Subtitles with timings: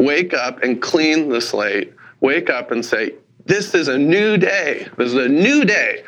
[0.00, 1.92] wake up and clean the slate.
[2.20, 3.14] Wake up and say,
[3.46, 4.88] This is a new day.
[4.96, 6.04] This is a new day.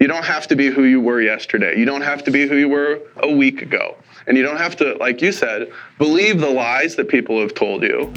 [0.00, 1.78] You don't have to be who you were yesterday.
[1.78, 3.96] You don't have to be who you were a week ago.
[4.26, 7.82] And you don't have to, like you said, believe the lies that people have told
[7.82, 8.12] you.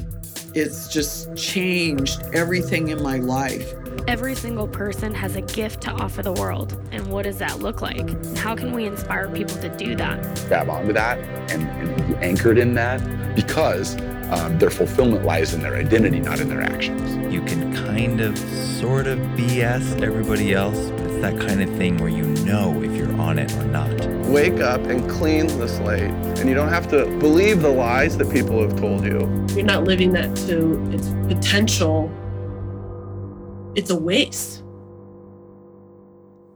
[0.56, 3.74] It's just changed everything in my life.
[4.08, 6.82] Every single person has a gift to offer the world.
[6.92, 8.10] And what does that look like?
[8.38, 10.46] How can we inspire people to do that?
[10.48, 11.20] Grab onto that
[11.52, 13.96] and, and be anchored in that because
[14.30, 17.34] um, their fulfillment lies in their identity, not in their actions.
[17.34, 21.98] You can kind of, sort of BS everybody else, but it's that kind of thing
[21.98, 23.90] where you know if you're on it or not.
[24.28, 26.12] Wake up and clean the slate.
[26.40, 29.20] And you don't have to believe the lies that people have told you.
[29.56, 32.12] You're not living that to its potential.
[33.76, 34.64] It's a waste.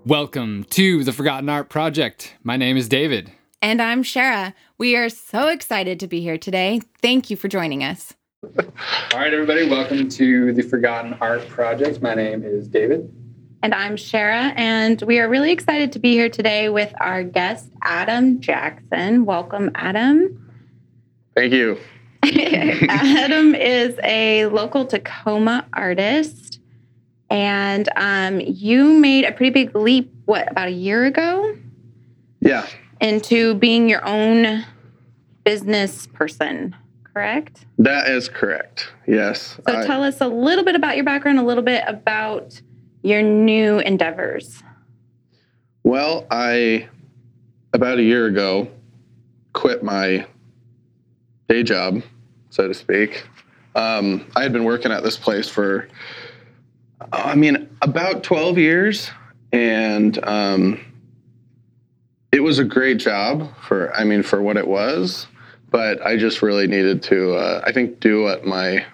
[0.06, 2.36] Welcome to the Forgotten Art Project.
[2.44, 3.32] My name is David.
[3.64, 4.56] And I'm Sherah.
[4.80, 6.82] We are so excited to be here today.
[7.00, 8.16] Thank you for joining us.
[8.44, 8.66] All
[9.14, 12.02] right, everybody, welcome to the Forgotten Art Project.
[12.02, 13.14] My name is David.
[13.62, 17.70] And I'm Sherah, and we are really excited to be here today with our guest,
[17.84, 19.26] Adam Jackson.
[19.26, 20.44] Welcome, Adam.
[21.36, 21.78] Thank you.
[22.24, 26.60] Adam is a local Tacoma artist,
[27.30, 31.56] and um, you made a pretty big leap, what, about a year ago?
[32.40, 32.66] Yeah.
[33.02, 34.66] Into being your own
[35.44, 37.66] business person, correct?
[37.80, 38.92] That is correct.
[39.08, 39.60] Yes.
[39.68, 42.62] So I, tell us a little bit about your background, a little bit about
[43.04, 44.64] your new endeavors?
[45.84, 46.88] Well, I,
[47.74, 48.68] about a year ago,
[49.54, 50.26] quit my
[51.50, 52.04] day job,
[52.50, 53.26] so to speak.
[53.76, 55.88] Um, I had been working at this place for,
[57.12, 59.10] I mean, about 12 years.
[59.54, 60.80] And um,
[62.32, 65.28] it was a great job for, I mean, for what it was.
[65.70, 68.86] But I just really needed to, uh, I think, do what my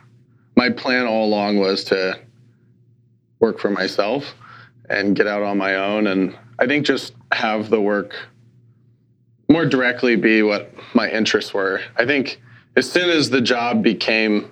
[0.56, 2.20] my plan all along was to
[3.40, 4.34] work for myself
[4.90, 6.08] and get out on my own.
[6.08, 8.16] And I think just have the work
[9.50, 11.82] more directly be what my interests were.
[11.96, 12.42] I think
[12.76, 14.52] as soon as the job became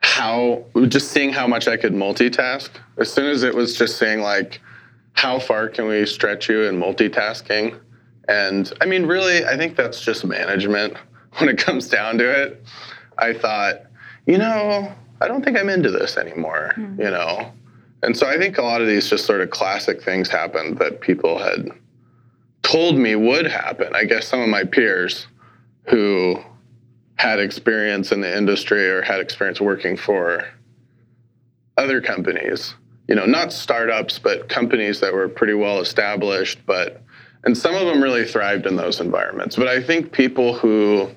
[0.00, 2.68] how just seeing how much I could multitask,
[2.98, 4.60] as soon as it was just saying like,
[5.14, 7.80] how far can we stretch you in multitasking?
[8.28, 10.96] And I mean, really, I think that's just management
[11.38, 12.62] when it comes down to it.
[13.18, 13.82] I thought,
[14.26, 17.00] you know, I don't think I'm into this anymore, mm-hmm.
[17.00, 17.52] you know?
[18.02, 21.00] And so I think a lot of these just sort of classic things happened that
[21.00, 21.70] people had
[22.62, 23.94] told me would happen.
[23.94, 25.26] I guess some of my peers
[25.84, 26.38] who
[27.16, 30.44] had experience in the industry or had experience working for
[31.76, 32.74] other companies,
[33.08, 37.02] you know, not startups, but companies that were pretty well established, but
[37.44, 39.56] and some of them really thrived in those environments.
[39.56, 41.10] But I think people who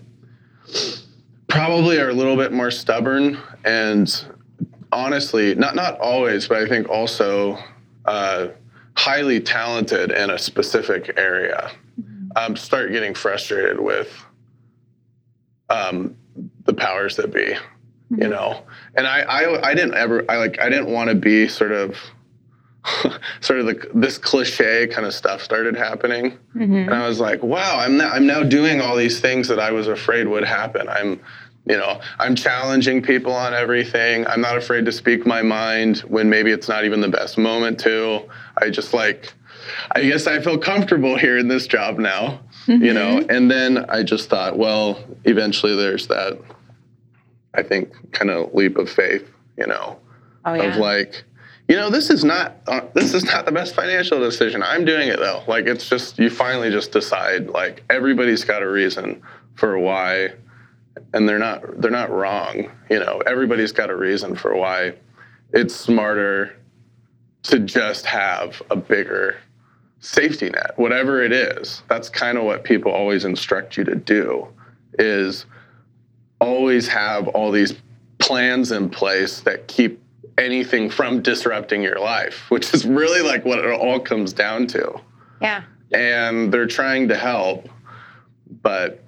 [1.48, 4.26] probably are a little bit more stubborn and
[4.92, 7.58] honestly, not not always, but I think also
[8.06, 8.48] uh,
[8.96, 12.30] highly talented in a specific area, mm-hmm.
[12.36, 14.12] um, start getting frustrated with
[15.70, 16.16] um,
[16.66, 17.56] the powers that be,
[18.12, 18.22] mm-hmm.
[18.22, 18.64] you know.
[18.96, 21.98] And I, I I didn't ever I like I didn't want to be sort of
[23.42, 26.76] sort of the, this cliche kind of stuff started happening, mm-hmm.
[26.76, 29.72] and I was like, wow, I'm now, I'm now doing all these things that I
[29.72, 30.88] was afraid would happen.
[30.88, 31.20] I'm,
[31.66, 34.26] you know, I'm challenging people on everything.
[34.28, 37.80] I'm not afraid to speak my mind when maybe it's not even the best moment
[37.82, 38.24] to.
[38.58, 39.34] I just like,
[39.92, 42.84] I guess I feel comfortable here in this job now, mm-hmm.
[42.84, 43.20] you know.
[43.20, 43.32] Mm-hmm.
[43.32, 46.40] And then I just thought, well, eventually there's that,
[47.54, 50.00] I think, kind of leap of faith, you know,
[50.46, 50.64] oh, yeah.
[50.64, 51.24] of like
[51.68, 54.64] you know, this is not uh, this is not the best financial decision.
[54.64, 55.44] I'm doing it though.
[55.48, 57.50] Like it's just you finally just decide.
[57.50, 59.22] Like everybody's got a reason
[59.56, 60.30] for why,
[61.14, 62.72] and they're not they're not wrong.
[62.90, 64.94] You know, everybody's got a reason for why
[65.52, 66.56] it's smarter
[67.44, 69.38] to just have a bigger
[70.00, 71.84] safety net, whatever it is.
[71.90, 74.48] That's kind of what people always instruct you to do.
[75.00, 75.46] Is
[76.40, 77.76] always have all these
[78.20, 80.02] plans in place that keep
[80.38, 85.00] anything from disrupting your life, which is really like what it all comes down to.
[85.42, 85.64] Yeah.
[85.94, 87.70] And they're trying to help,
[88.62, 89.04] but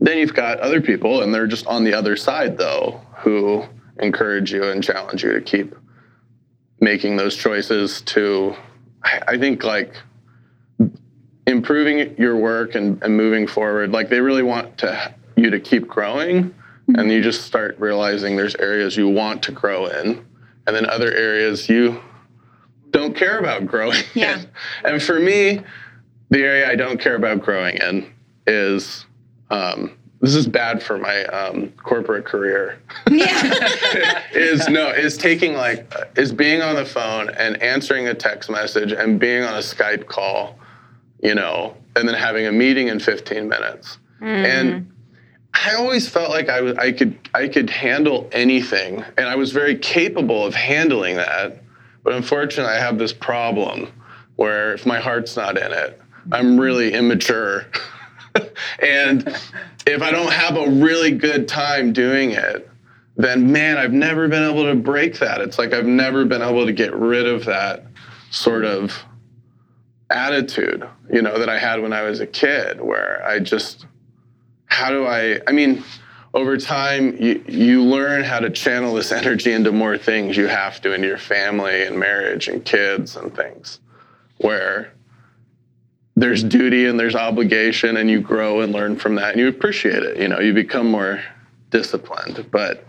[0.00, 3.64] then you've got other people, and they're just on the other side, though, who
[3.98, 5.74] encourage you and challenge you to keep
[6.80, 8.54] making those choices to,
[9.02, 9.94] I think, like
[11.46, 13.90] improving your work and, and moving forward.
[13.90, 16.54] Like they really want to you to keep growing
[16.96, 20.24] and you just start realizing there's areas you want to grow in
[20.66, 22.00] and then other areas you
[22.90, 24.38] don't care about growing yeah.
[24.38, 24.46] in.
[24.84, 25.60] And for me,
[26.30, 28.12] the area I don't care about growing in
[28.46, 29.06] is
[29.50, 32.80] um, this is bad for my um, corporate career.
[33.10, 34.22] Yeah.
[34.32, 38.92] is no is taking like is being on the phone and answering a text message
[38.92, 40.58] and being on a Skype call,
[41.22, 43.98] you know, and then having a meeting in 15 minutes.
[44.20, 44.90] And
[45.54, 49.52] I always felt like I was I could I could handle anything and I was
[49.52, 51.62] very capable of handling that.
[52.04, 53.92] But unfortunately I have this problem
[54.36, 56.00] where if my heart's not in it,
[56.30, 57.66] I'm really immature.
[58.82, 59.26] and
[59.86, 62.68] if I don't have a really good time doing it,
[63.16, 65.40] then man, I've never been able to break that.
[65.40, 67.84] It's like I've never been able to get rid of that
[68.30, 68.96] sort of
[70.08, 73.86] attitude, you know, that I had when I was a kid, where I just,
[74.68, 75.82] how do I, I mean,
[76.34, 80.80] over time, you, you learn how to channel this energy into more things you have
[80.82, 83.80] to into your family and marriage and kids and things,
[84.38, 84.92] where
[86.16, 90.02] there's duty and there's obligation, and you grow and learn from that, and you appreciate
[90.02, 90.18] it.
[90.18, 91.22] You know, you become more
[91.70, 92.46] disciplined.
[92.50, 92.84] But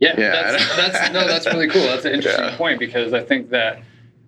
[0.00, 0.32] Yeah, Yeah.
[0.52, 1.82] That's, that's no, that's really cool.
[1.82, 2.56] That's an interesting Yeah.
[2.56, 3.82] point because I think that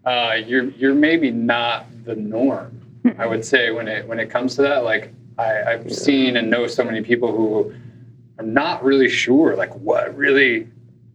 [0.04, 2.80] uh, you're you're maybe not the norm.
[3.18, 6.50] I would say when it when it comes to that, like I, I've seen and
[6.50, 7.74] know so many people who
[8.38, 10.68] are not really sure, like what really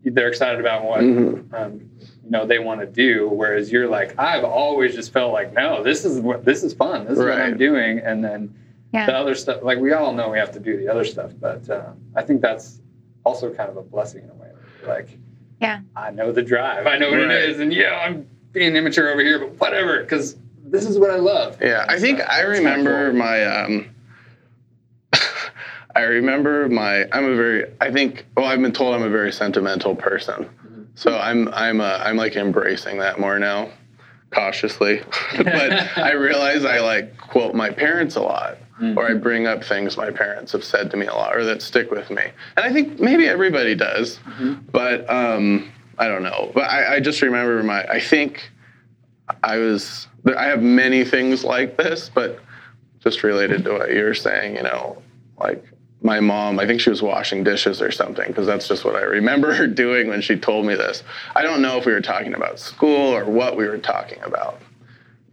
[0.04, 1.54] they're excited about, what Mhm.
[1.54, 1.90] um,
[2.24, 3.30] you know they want to do.
[3.30, 7.06] Whereas you're like, I've always just felt like, no, this is what this is fun.
[7.06, 8.54] This is what I'm doing, and then
[8.94, 9.06] Yeah.
[9.06, 11.70] the other stuff, like we all know we have to do the other stuff, but
[11.70, 12.82] uh, I think that's
[13.26, 14.50] also kind of a blessing in a way.
[14.88, 15.10] Like,
[15.62, 15.80] Yeah.
[15.96, 17.32] I know the drive, I know what Right.
[17.32, 21.12] it is, and yeah, I'm being immature over here, but whatever, because this is what
[21.12, 21.58] I love.
[21.62, 23.44] Yeah, I think So, I remember my.
[23.46, 23.86] Um,
[25.96, 27.08] I remember my.
[27.12, 27.66] I'm a very.
[27.82, 28.26] I think.
[28.38, 30.50] Well, I've been told I'm a very sentimental person,
[30.96, 31.48] so I'm.
[31.50, 31.82] I'm.
[31.82, 33.72] Uh, I'm like embracing that more now,
[34.32, 35.02] cautiously.
[35.38, 38.58] but I realize I like quote my parents a lot,
[38.98, 41.62] or I bring up things my parents have said to me a lot, or that
[41.62, 42.24] stick with me.
[42.56, 44.20] And I think maybe everybody does,
[44.72, 46.52] but um, I don't know.
[46.54, 47.84] But I, I just remember my.
[47.86, 48.52] I think
[49.44, 50.08] I was.
[50.38, 52.40] I have many things like this, but
[53.00, 55.02] just related to what you're saying, you know,
[55.40, 55.64] like
[56.02, 59.02] my mom, I think she was washing dishes or something, because that's just what I
[59.02, 61.04] remember her doing when she told me this.
[61.36, 64.62] I don't know if we were talking about school or what we were talking about,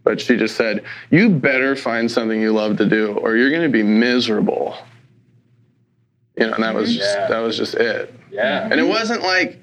[0.03, 3.63] but she just said, You better find something you love to do, or you're going
[3.63, 4.77] to be miserable.
[6.37, 7.27] You know, and that was just, Yeah.
[7.29, 8.13] that was just it.
[8.31, 8.67] Yeah.
[8.69, 9.59] And it wasn't like,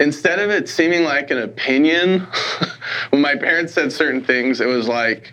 [0.00, 2.20] instead of it seeming like an opinion,
[3.10, 5.32] when my parents said certain things, it was like,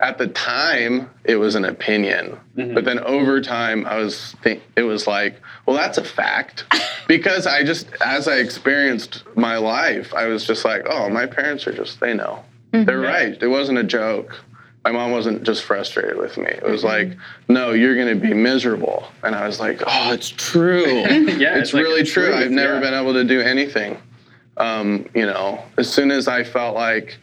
[0.00, 2.38] at the time, it was an opinion.
[2.56, 2.74] Mm-hmm.
[2.74, 6.64] But then over time, I was think it was like, well, that's a fact.
[7.08, 11.66] because I just, as I experienced my life, I was just like, oh, my parents
[11.66, 12.44] are just, they know.
[12.72, 12.84] Mm-hmm.
[12.84, 13.42] They're right.
[13.42, 14.40] It wasn't a joke.
[14.84, 16.46] My mom wasn't just frustrated with me.
[16.46, 17.10] It was mm-hmm.
[17.10, 17.18] like,
[17.48, 19.08] no, you're going to be miserable.
[19.24, 20.84] And I was like, oh, it's true.
[21.38, 22.26] Yeah, it's, it's like really a true.
[22.26, 22.80] truth, I've never yeah.
[22.80, 23.98] been able to do anything.
[24.58, 27.18] Um, you know, as soon as I felt like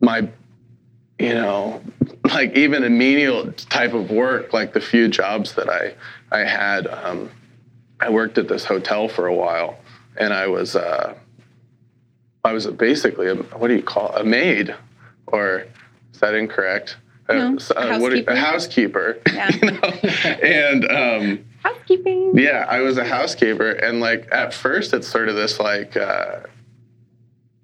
[0.00, 0.28] my,
[1.18, 1.82] you know,
[2.34, 5.94] like even a menial type of work, like the few jobs that I
[6.30, 7.30] I had, um,
[8.00, 9.78] I worked at this hotel for a while,
[10.16, 11.14] and I was uh,
[12.44, 14.20] I was basically a, what do you call it?
[14.20, 14.74] a maid,
[15.26, 15.64] or
[16.12, 16.96] is that incorrect?
[17.28, 18.34] No, s- a you- a housekeeper.
[18.34, 19.18] housekeeper.
[19.32, 19.50] Yeah.
[19.62, 19.80] you know?
[20.42, 22.32] and um, Housekeeping.
[22.38, 26.40] yeah, I was a housekeeper, and like at first, it's sort of this like uh,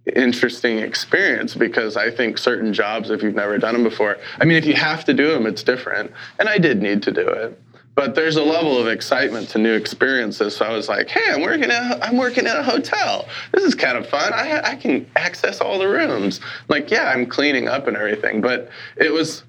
[0.07, 4.57] interesting experience because I think certain jobs, if you've never done them before, I mean,
[4.57, 7.59] if you have to do them, it's different, and I did need to do it.
[7.95, 10.57] But there's a level of excitement to new experiences.
[10.57, 13.29] So I was like, "Hey, I'm working at I'm working at a hotel.
[13.53, 14.33] This is kind of fun.
[14.33, 16.41] I I can access all the rooms.
[16.69, 18.41] Like, yeah, I'm cleaning up and everything.
[18.41, 19.45] But it was,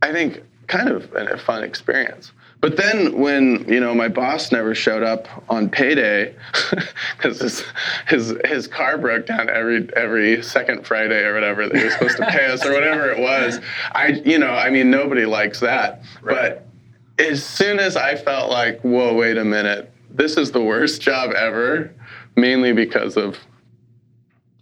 [0.00, 2.30] I think, kind of a fun experience.
[2.62, 6.34] But then when you know my boss never showed up on payday
[7.16, 7.64] because his
[8.06, 12.16] his his car broke down every every second Friday or whatever that he was supposed
[12.18, 13.58] to pay us or whatever it was.
[13.92, 16.02] I you know I mean nobody likes that.
[16.24, 16.64] But
[17.18, 21.32] as soon as I felt like whoa wait a minute this is the worst job
[21.32, 21.92] ever,
[22.36, 23.38] mainly because of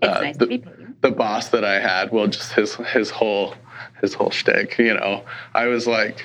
[0.01, 1.03] uh, nice the- to be paid.
[1.03, 3.55] the boss that I had, well, just his his whole
[4.01, 5.23] his whole shtick, you know.
[5.53, 6.25] I was like,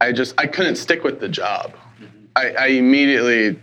[0.00, 1.74] I just I couldn't stick with the job.
[2.36, 3.58] I, I immediately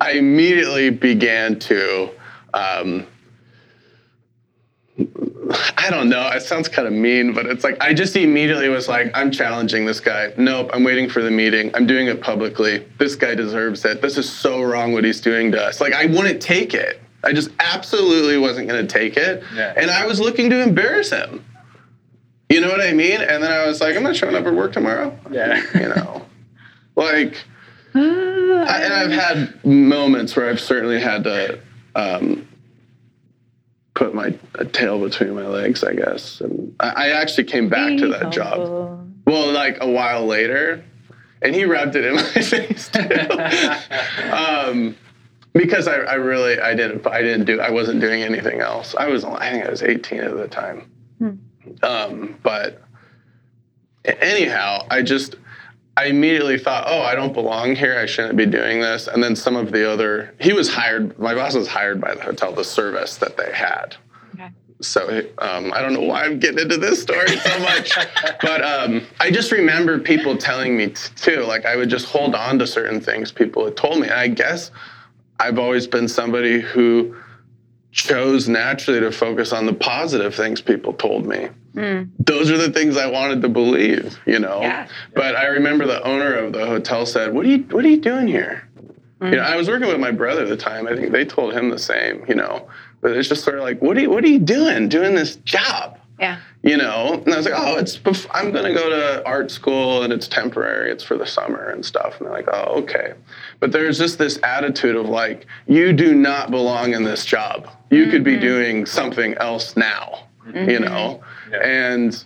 [0.00, 2.10] I immediately began to
[2.54, 3.06] um,
[5.78, 6.28] I don't know.
[6.28, 9.86] It sounds kind of mean, but it's like I just immediately was like, I'm challenging
[9.86, 10.32] this guy.
[10.36, 11.70] Nope, I'm waiting for the meeting.
[11.74, 12.86] I'm doing it publicly.
[12.98, 14.02] This guy deserves it.
[14.02, 15.80] This is so wrong what he's doing to us.
[15.80, 17.00] Like I wouldn't take it.
[17.24, 19.44] I just absolutely wasn't going to take it.
[19.54, 19.72] Yeah.
[19.76, 21.44] And I was looking to embarrass him.
[22.52, 23.22] You know what I mean?
[23.22, 25.18] And then I was like, I'm not showing up at work tomorrow.
[25.30, 25.62] Yeah.
[25.74, 26.18] You know.
[26.94, 27.42] Like,
[27.94, 31.58] I, and I've had moments where I've certainly had to
[31.94, 32.46] um,
[33.94, 36.42] put my a tail between my legs, I guess.
[36.42, 39.08] And I, I actually came back to that job.
[39.26, 40.84] Well, like a while later,
[41.40, 43.00] and he rubbed it in my face too.
[44.30, 44.94] um,
[45.54, 48.94] because I, I really I didn't I didn't do I wasn't doing anything else.
[48.94, 50.90] I was I think I was 18 at the time.
[51.82, 52.82] Um, but
[54.04, 55.36] anyhow, I just
[55.96, 57.98] I immediately thought, oh, I don't belong here.
[57.98, 59.08] I shouldn't be doing this.
[59.08, 61.18] And then some of the other he was hired.
[61.18, 63.96] My boss was hired by the hotel, the service that they had.
[64.34, 64.48] Okay.
[64.80, 67.96] So um, I don't know why I'm getting into this story so much,
[68.42, 71.42] but um, I just remember people telling me t- too.
[71.42, 74.28] Like I would just hold on to certain things people had told me, and I
[74.28, 74.70] guess
[75.38, 77.16] I've always been somebody who
[77.92, 81.48] chose naturally to focus on the positive things people told me.
[82.18, 84.60] Those are the things I wanted to believe, you know.
[84.60, 84.88] Yeah.
[85.14, 88.00] But I remember the owner of the hotel said, "What are you What are you
[88.00, 88.68] doing here?"
[89.20, 89.32] You mm.
[89.36, 90.88] know, I was working with my brother at the time.
[90.88, 92.68] I think they told him the same, you know.
[93.00, 94.88] But it's just sort of like, "What are you What are you doing?
[94.88, 96.38] Doing this job?" Yeah.
[96.62, 99.50] you know and i was like oh it's bef- i'm going to go to art
[99.50, 103.14] school and it's temporary it's for the summer and stuff and they're like oh okay
[103.58, 108.06] but there's just this attitude of like you do not belong in this job you
[108.06, 108.40] could be mm-hmm.
[108.40, 110.84] doing something else now you mm-hmm.
[110.84, 111.58] know Yeah.
[111.58, 112.24] and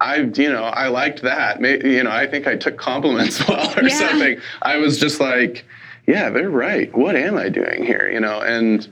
[0.00, 1.60] I, you know, I liked that.
[1.60, 3.98] May you know, I think I took compliments well or Yeah.
[3.98, 4.38] something.
[4.62, 5.64] I was just like,
[6.06, 6.94] yeah, they're right.
[6.96, 8.08] What am I doing here?
[8.08, 8.88] You know, and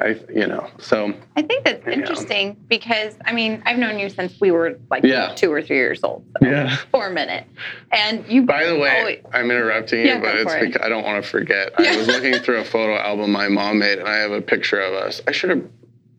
[0.00, 1.92] I, you know, so I think that's Yeah.
[1.92, 5.34] interesting because I mean I've known you since we were like Yeah.
[5.34, 6.24] two or three years old.
[6.40, 6.76] So Yeah.
[6.92, 7.44] For a minute,
[7.92, 8.42] and you.
[8.42, 10.60] By the way, always- I'm interrupting you, Yeah, but it's it.
[10.60, 11.72] because I don't want to forget.
[11.78, 14.80] I was looking through a photo album my mom made, and I have a picture
[14.80, 15.20] of us.
[15.26, 15.62] I should have.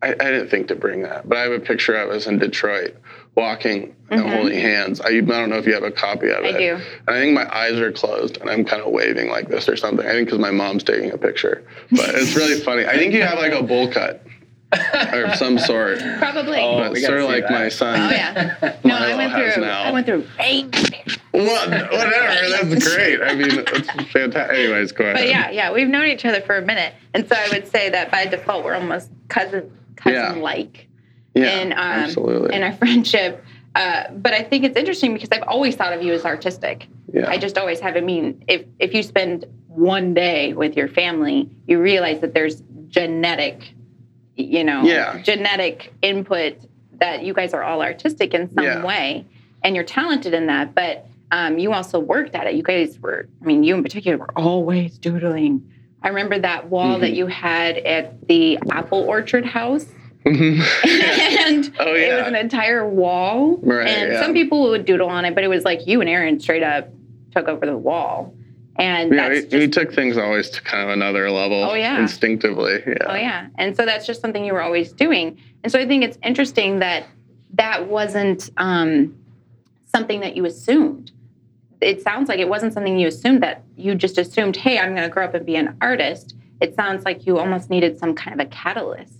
[0.02, 2.38] I, I didn't think to bring that, but I have a picture of us in
[2.38, 2.96] Detroit
[3.40, 5.00] walking and holding hands.
[5.00, 6.46] I, I don't know if you have a copy of Mm-hmm.
[6.46, 6.58] I it.
[6.78, 6.84] do.
[7.08, 9.76] And I think my eyes are closed, and I'm kind of waving like this or
[9.76, 10.06] something.
[10.06, 12.86] I think because my mom's taking a picture, but it's really funny.
[12.86, 14.24] I think you have like a bowl cut
[15.12, 15.98] or some sort.
[16.18, 16.58] Probably.
[16.60, 17.50] Oh, but sort of like that.
[17.52, 17.98] my son.
[18.00, 18.76] Oh yeah.
[18.84, 19.62] No, I went through.
[19.64, 19.82] now.
[19.82, 20.24] I went through.
[21.32, 22.64] What, whatever.
[22.68, 23.20] That's great.
[23.22, 24.56] I mean, it's fantastic.
[24.58, 25.16] Anyways, go ahead.
[25.16, 27.88] But yeah, yeah, we've known each other for a minute, and so I would say
[27.90, 30.88] that by default we're almost cousin cousin like
[31.34, 32.54] yeah, in um, absolutely.
[32.54, 33.44] in our friendship.
[33.74, 36.88] Uh, but I think it's interesting because I've always thought of you as artistic.
[37.12, 37.28] Yeah.
[37.30, 37.96] I just always have.
[37.96, 42.62] I mean, if if you spend one day with your family, you realize that there's
[42.88, 43.72] genetic,
[44.36, 45.22] you know, Yeah.
[45.22, 46.56] genetic input
[46.98, 48.84] that you guys are all artistic in some Yeah.
[48.84, 49.24] way,
[49.62, 50.74] and you're talented in that.
[50.74, 52.54] But um, you also worked at it.
[52.54, 53.28] You guys were.
[53.40, 55.62] I mean, you in particular were always doodling.
[56.02, 57.00] I remember that wall Mm-hmm.
[57.02, 59.86] that you had at the apple orchard house
[60.24, 60.60] Mhm.
[61.46, 62.14] and Oh, yeah.
[62.14, 63.58] it was an entire wall.
[63.62, 64.22] Right, and yeah.
[64.22, 66.88] some people would doodle on it, but it was like you and Aaron straight up
[67.34, 68.34] took over the wall.
[68.76, 71.62] And yeah, that's we, we took things always to kind of another level.
[71.64, 72.00] Oh, yeah.
[72.00, 72.82] Instinctively.
[72.86, 72.94] Yeah.
[73.06, 73.48] oh yeah.
[73.58, 75.38] And so that's just something you were always doing.
[75.62, 77.06] And so I think it's interesting that
[77.54, 79.14] that wasn't um,
[79.86, 81.12] something that you assumed.
[81.80, 85.02] It sounds like it wasn't something you assumed that you just assumed, hey, I'm going
[85.06, 86.34] to grow up and be an artist.
[86.60, 89.19] It sounds like you almost needed some kind of a catalyst.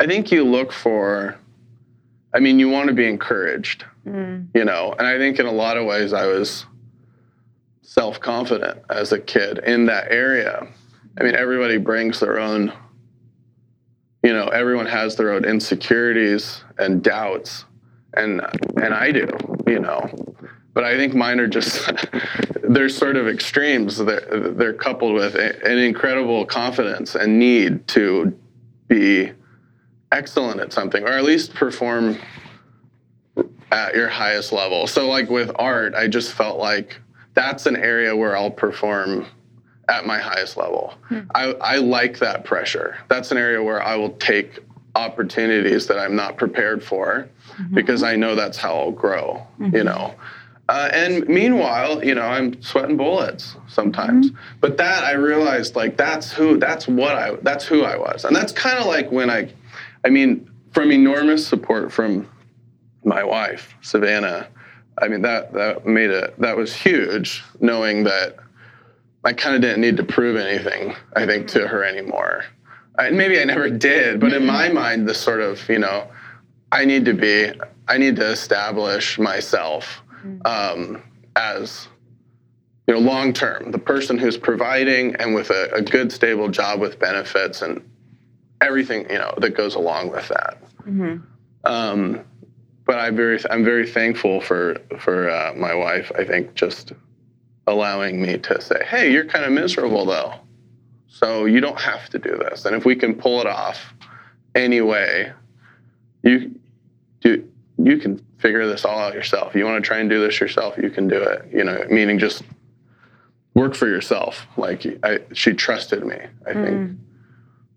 [0.00, 1.36] I think you look for,
[2.34, 4.46] I mean, you want to be encouraged, Mm.
[4.54, 6.64] you know, and I think in a lot of ways I was
[7.82, 10.66] self confident as a kid in that area.
[11.18, 12.72] I mean, everybody brings their own,
[14.22, 17.66] you know, everyone has their own insecurities and doubts,
[18.14, 18.40] and
[18.82, 19.28] and I do,
[19.66, 20.08] you know.
[20.72, 21.90] But I think mine are just
[22.62, 23.98] they're sort of extremes.
[23.98, 28.32] They're they're coupled with an incredible confidence and need to
[28.88, 29.32] be
[30.12, 32.18] excellent at something, or at least perform
[33.72, 34.86] at your highest level.
[34.86, 37.00] So, like with art, I just felt like
[37.34, 39.26] that's an area where I'll perform
[39.88, 40.94] at my highest level.
[41.08, 41.20] Hmm.
[41.34, 42.98] I, I like that pressure.
[43.08, 44.60] That's an area where I will take
[44.94, 47.74] opportunities that I'm not prepared for mm-hmm.
[47.74, 49.86] because I know that's how I'll grow, you mm-hmm.
[49.86, 50.14] know.
[50.68, 54.30] Uh, and meanwhile, you know, I'm sweating bullets sometimes.
[54.30, 54.40] Mm-hmm.
[54.60, 58.34] But that I realized, like, that's who, that's what I, that's who I was, and
[58.34, 59.52] that's kind of like when I,
[60.04, 62.28] I mean, from enormous support from
[63.04, 64.48] my wife, Savannah.
[65.00, 66.38] I mean, that that made it.
[66.38, 68.36] That was huge, knowing that
[69.24, 70.94] I kind of didn't need to prove anything.
[71.14, 72.44] I think to her anymore.
[72.98, 76.06] I, maybe I never did, but in my mind, the sort of, you know,
[76.72, 77.50] I need to be,
[77.88, 80.02] I need to establish myself
[80.44, 81.02] um,
[81.34, 81.88] as,
[82.86, 86.80] you know, long term, the person who's providing and with a, a good, stable job
[86.80, 87.82] with benefits and
[88.60, 90.58] everything, you know, that goes along with that.
[91.64, 92.24] Um,
[92.86, 96.10] but I'm very, I'm very thankful for for uh, my wife.
[96.18, 96.92] I think just
[97.66, 100.34] allowing me to say, hey, you're kind of miserable though.
[101.08, 102.64] So you don't have to do this.
[102.64, 103.94] And if we can pull it off
[104.54, 105.32] anyway,
[106.22, 106.58] you
[107.20, 107.46] do
[107.78, 109.54] you can figure this all out yourself.
[109.54, 111.46] You want to try and do this yourself, you can do it.
[111.52, 112.42] You know, meaning just
[113.54, 114.46] work for yourself.
[114.56, 116.98] Like I, she trusted me, I think.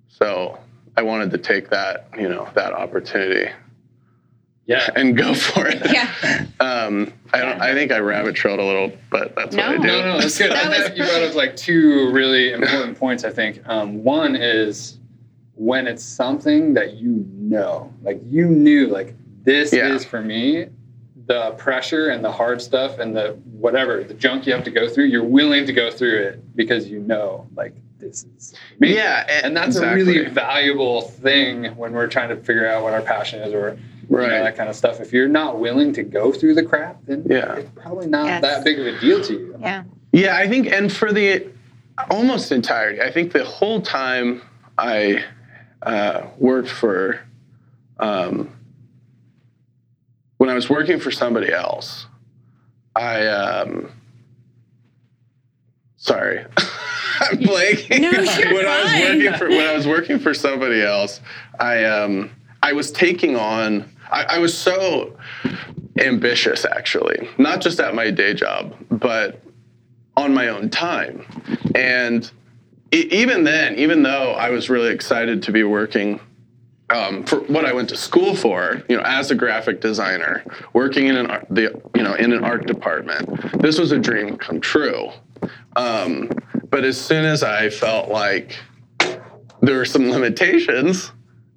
[0.07, 0.57] So
[0.95, 3.51] I wanted to take that, you know, that opportunity
[4.65, 4.87] Yeah.
[4.95, 5.81] and go for it.
[5.91, 6.45] Yeah.
[6.59, 7.61] Um, I don't.
[7.61, 9.81] I think I rabbit trailed a little, but that's what I No.
[9.81, 9.87] do.
[9.87, 10.51] No, no, that's good.
[10.51, 13.23] That was you brought up like two really important points.
[13.23, 14.97] I think um, one is
[15.55, 19.93] when it's something that you know, like you knew, like this Yeah.
[19.93, 20.67] is for me.
[21.25, 24.89] The pressure and the hard stuff and the whatever the junk you have to go
[24.89, 28.95] through, you're willing to go through it because you know, like this is me.
[28.95, 30.01] Yeah, and, and that's exactly.
[30.01, 33.77] a really valuable thing when we're trying to figure out what our passion is or
[34.09, 34.99] you know, that kind of stuff.
[34.99, 37.55] If you're not willing to go through the crap, then Yeah.
[37.55, 38.41] it's probably not Yes.
[38.41, 39.55] that big of a deal to you.
[39.59, 39.83] Yeah.
[40.11, 41.47] Yeah, I think, and for the
[42.11, 44.41] almost entirety, I think the whole time
[44.77, 45.23] I
[45.81, 47.21] uh, worked for,
[47.99, 48.49] um,
[50.37, 52.05] when I was working for somebody else,
[52.95, 53.89] I, um,
[55.95, 56.45] sorry,
[57.39, 58.01] Blanking.
[58.01, 61.21] No, you're when I was working for when I was working for somebody else,
[61.59, 63.89] I um, I was taking on.
[64.11, 65.17] I, I was so
[65.97, 69.41] ambitious, actually, not just at my day job, but
[70.17, 71.25] on my own time.
[71.75, 72.29] And
[72.93, 76.19] e- even then, even though I was really excited to be working
[76.89, 81.07] um, for what I went to school for, you know, as a graphic designer, working
[81.07, 84.61] in an art, the you know in an art department, this was a dream come
[84.61, 85.09] true.
[85.75, 86.29] Um,
[86.73, 88.57] but as soon as I felt like
[89.61, 91.11] there were some limitations,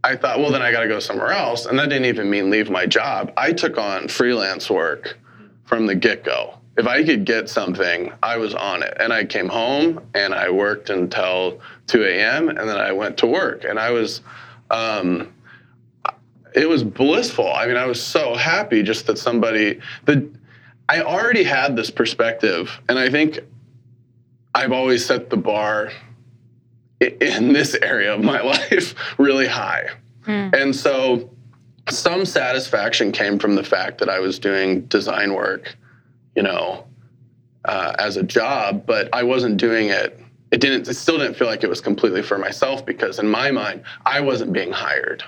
[0.04, 2.50] I thought, well, then I got to go somewhere else, and that didn't even mean
[2.50, 3.32] leave my job.
[3.35, 5.16] I took on freelance work
[5.64, 6.58] from the get go.
[6.76, 8.94] If I could get something, I was on it.
[9.00, 12.50] And I came home and I worked until 2 a.m.
[12.50, 13.64] and then I went to work.
[13.64, 14.20] And I was,
[14.70, 15.33] um,
[16.55, 17.50] it was blissful.
[17.50, 20.29] I mean, I was so happy just that somebody, the,
[20.90, 22.70] I already had this perspective.
[22.90, 23.40] And I think
[24.57, 25.92] I've always set the bar
[27.01, 29.90] in this area of my life really high.
[30.27, 31.31] And so
[31.90, 35.77] some satisfaction came from the fact that I was doing design work,
[36.35, 36.85] you know,
[37.66, 40.19] uh, as a job, but I wasn't doing it.
[40.51, 40.88] It didn't.
[40.88, 44.21] It still didn't feel like it was completely for myself because in my mind, I
[44.21, 45.23] wasn't being hired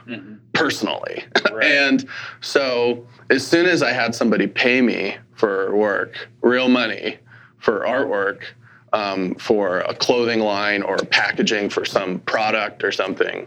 [0.52, 1.24] personally.
[1.52, 1.66] Right.
[1.66, 2.08] and
[2.40, 7.18] so as soon as I had somebody pay me for work, real money
[7.58, 8.42] for artwork,
[8.92, 13.46] um, for a clothing line or packaging for some product or something,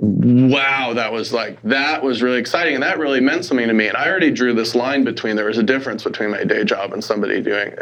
[0.00, 3.88] wow, that was like that was really exciting, and that really meant something to me.
[3.88, 6.92] And I already drew this line between there was a difference between my day job
[6.92, 7.74] and somebody doing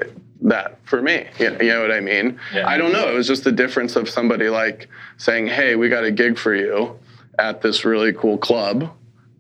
[0.43, 1.27] that for me.
[1.39, 2.39] You know, you know what I mean?
[2.55, 2.69] Yeah.
[2.69, 3.09] I don't know.
[3.09, 6.55] It was just the difference of somebody like saying, "Hey, we got a gig for
[6.55, 6.99] you
[7.39, 8.91] at this really cool club."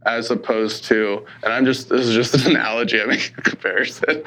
[0.04, 4.22] As opposed to, and I'm just, this is just an analogy, I make a comparison,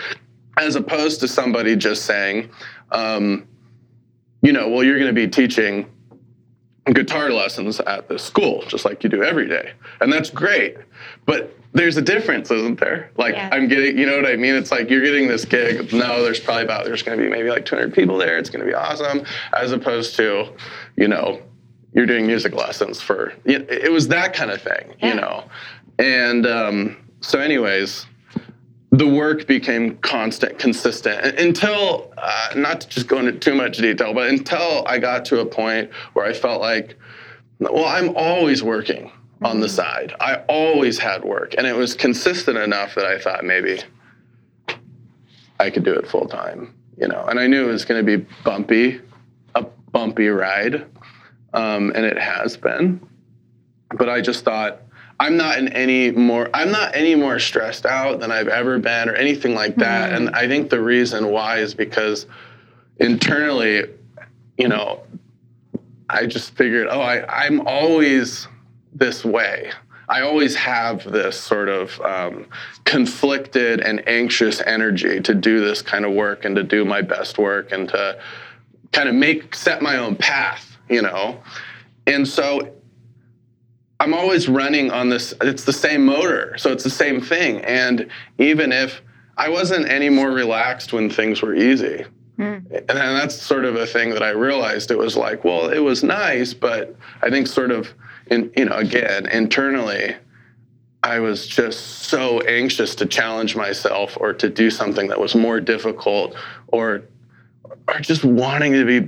[0.58, 2.50] as opposed to somebody just saying,
[2.92, 3.48] um,
[4.42, 5.86] you know, well, you're going to be teaching
[6.94, 9.74] guitar lessons at the school, just like you do every day.
[10.02, 10.76] And that's great.
[11.26, 13.12] But there's a difference, isn't there?
[13.16, 13.50] Like Yeah.
[13.52, 14.56] I'm getting, you know what I mean?
[14.56, 15.94] It's like you're getting this gig.
[15.94, 18.40] No, there's probably about, there's going to be maybe like 200 people there.
[18.40, 19.24] It's going to be awesome.
[19.54, 20.52] As opposed to,
[20.96, 21.40] you know,
[21.94, 25.10] you're doing music lessons for, it it was that kind of thing, Yeah.
[25.10, 25.44] you know?
[26.00, 28.08] And um, so anyways,
[28.92, 34.14] the work became constant, consistent until, uh, not to just go into too much detail,
[34.14, 36.96] but until I got to a point where I felt like,
[37.60, 39.12] well, I'm always working
[39.44, 40.14] on the side.
[40.20, 43.82] I always had work, and it was consistent enough that I thought maybe
[45.60, 47.26] I could do it full time, you know.
[47.26, 49.02] And I knew it was going to be bumpy,
[49.56, 50.86] a bumpy ride,
[51.54, 53.06] um, and it has been.
[53.98, 54.82] But I just thought
[55.20, 59.10] I'm not in any more I'm not any more stressed out than I've ever been
[59.10, 60.14] or anything like that.
[60.14, 62.26] And I think the reason why is because
[63.00, 63.86] internally,
[64.58, 65.02] you know,
[66.10, 68.48] I just figured, oh, I, I'm always
[68.94, 69.72] this way.
[70.08, 72.48] I always have this sort of um,
[72.86, 77.38] conflicted and anxious energy to do this kind of work and to do my best
[77.38, 78.20] work and to
[78.92, 81.40] kind of make set my own path, you know.
[82.08, 82.74] And so
[84.00, 87.58] I'm always running on this, it's the same motor, so it's the same thing.
[87.66, 89.02] And even if
[89.38, 92.06] I wasn't any more relaxed when things were easy,
[92.38, 92.44] hmm.
[92.44, 94.92] and then that's sort of a thing that I realized.
[94.92, 97.94] It was like, well, it was nice, but I think sort of,
[98.28, 100.16] in, you know, again, internally,
[101.04, 105.60] I was just so anxious to challenge myself or to do something that was more
[105.60, 106.36] difficult
[106.68, 107.04] or
[107.90, 109.00] or just wanting to be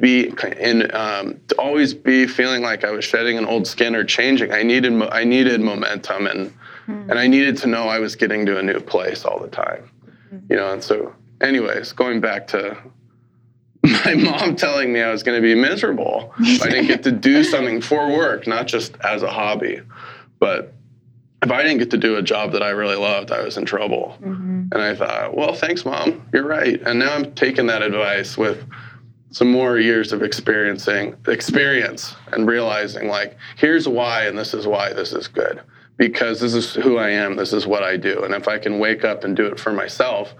[0.00, 4.04] be in um, to always be feeling like I was shedding an old skin or
[4.04, 4.52] changing.
[4.52, 6.52] I needed I needed momentum and
[6.86, 9.90] and I needed to know I was getting to a new place all the time.
[10.48, 12.76] You know, and so anyways, going back to
[13.82, 17.44] my mom telling me I was going to be miserable I didn't get to do
[17.44, 19.80] something for work, not just as a hobby.
[20.38, 20.74] But
[21.42, 23.64] if I didn't get to do a job that I really loved, I was in
[23.64, 24.16] trouble.
[24.20, 24.68] Mm-hmm.
[24.72, 26.26] And I thought, well, thanks, mom.
[26.32, 26.80] You're right.
[26.82, 28.62] And now I'm taking that advice with
[29.30, 34.92] some more years of experiencing experience and realizing like here's why and this is why
[34.92, 35.60] this is good
[35.96, 38.80] because this is who I am this is what I do and if I can
[38.80, 40.34] wake up and do it for myself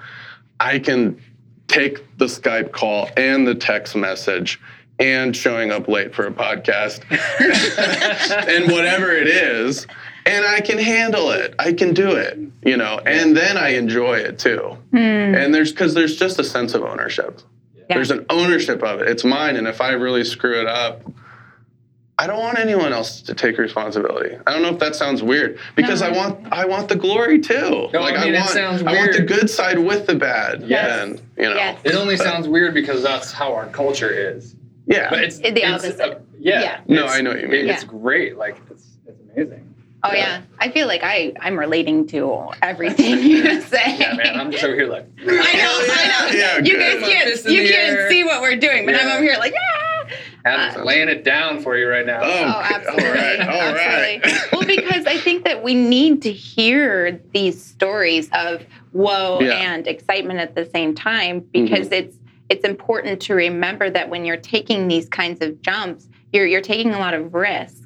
[0.58, 1.22] I can
[1.68, 4.60] take the Skype call and the text message
[4.98, 7.04] and showing up late for a podcast
[8.48, 9.86] and whatever it is
[10.26, 11.54] and I can handle it.
[11.59, 14.76] I can do it, you know, and then I enjoy it too.
[14.92, 17.40] And there's because there's just a sense of ownership.
[17.88, 19.09] There's an ownership of it.
[19.09, 21.02] It's mine, and if I really screw it up,
[22.18, 24.37] I don't want anyone else to take responsibility.
[24.46, 27.88] I don't know if that sounds weird because I want I want the glory too.
[27.92, 30.62] No, I mean, it want sounds I want the good side with the bad.
[30.68, 31.02] Yes.
[31.02, 31.80] And you know, Yes.
[31.83, 34.54] It only But- sounds weird because that's how our culture is.
[34.87, 35.09] yeah.
[35.11, 36.00] But it's The it's, opposite.
[36.00, 36.61] uh, yeah.
[36.61, 36.80] Yeah.
[36.87, 37.68] No, It's- I know what you mean.
[37.70, 37.88] It's Yeah.
[37.88, 38.37] great.
[38.37, 39.69] Like it's it's amazing.
[40.02, 43.96] Oh yeah, I feel like I I'm relating to everything you say.
[43.98, 44.38] Yeah, man.
[44.40, 45.06] I'm just over here like.
[45.20, 46.38] I know, I know.
[46.38, 49.52] Yeah, you guys can't you can't see what we're doing, but I'm over here like
[49.52, 50.16] yeah.
[50.42, 52.20] I'm laying it down for you right now.
[52.22, 53.04] Oh, Oh, absolutely.
[53.08, 53.40] All right.
[53.40, 54.20] All right.
[54.24, 54.48] absolutely.
[54.52, 59.52] well, because I think that we need to hear these stories of woe Yeah.
[59.74, 61.92] and excitement at the same time because Mm-hmm.
[61.94, 62.16] it's
[62.48, 66.94] it's important to remember that when you're taking these kinds of jumps, you're you're taking
[66.94, 67.76] a lot of risk.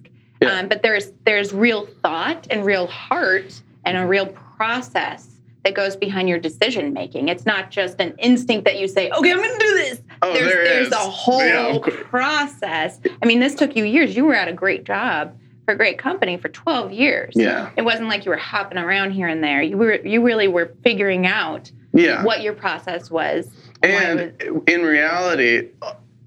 [0.45, 0.59] Yeah.
[0.61, 5.29] Um, but there's there's real thought and real heart and a real process
[5.65, 7.29] that goes behind your decision making.
[7.29, 10.33] It's not just an instinct that you say, "Okay, I'm going to do this." Oh,
[10.33, 11.79] there's there there's a whole Yeah,
[12.11, 13.01] process.
[13.23, 14.17] I mean, this took you years.
[14.17, 17.33] You were at a great job for a great company for 12 years.
[17.35, 17.71] Yeah.
[17.77, 19.63] It wasn't like you were hopping around here and there.
[19.63, 22.23] You were you really were figuring out Yeah.
[22.25, 23.47] what your process was.
[23.83, 25.69] it And in reality,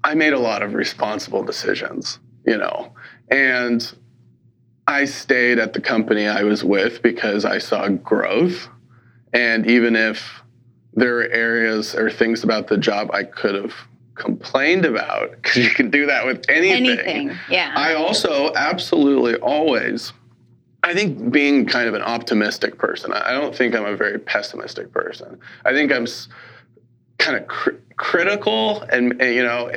[0.02, 2.92] I made a lot of responsible decisions, you know,
[3.30, 3.92] and
[4.88, 8.68] I stayed at the company I was with because I saw growth.
[9.34, 10.42] And even if
[10.94, 13.74] there were areas or things about the job I could have
[14.14, 16.86] complained about, because you can do that with anything.
[16.86, 17.38] anything.
[17.50, 17.74] Yeah.
[17.76, 20.14] I also absolutely always,
[20.82, 24.18] I think being kind of an optimistic person, I I don't think I'm a very
[24.18, 25.38] pessimistic person.
[25.66, 26.06] I think I'm
[27.18, 29.70] kind of cr- critical and, and, you know,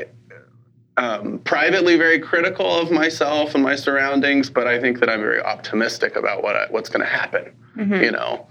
[0.98, 5.42] um, privately very critical of myself and my surroundings, but I think that I'm very
[5.42, 8.04] optimistic about what I, what's going to happen, Mhm.
[8.04, 8.48] you know,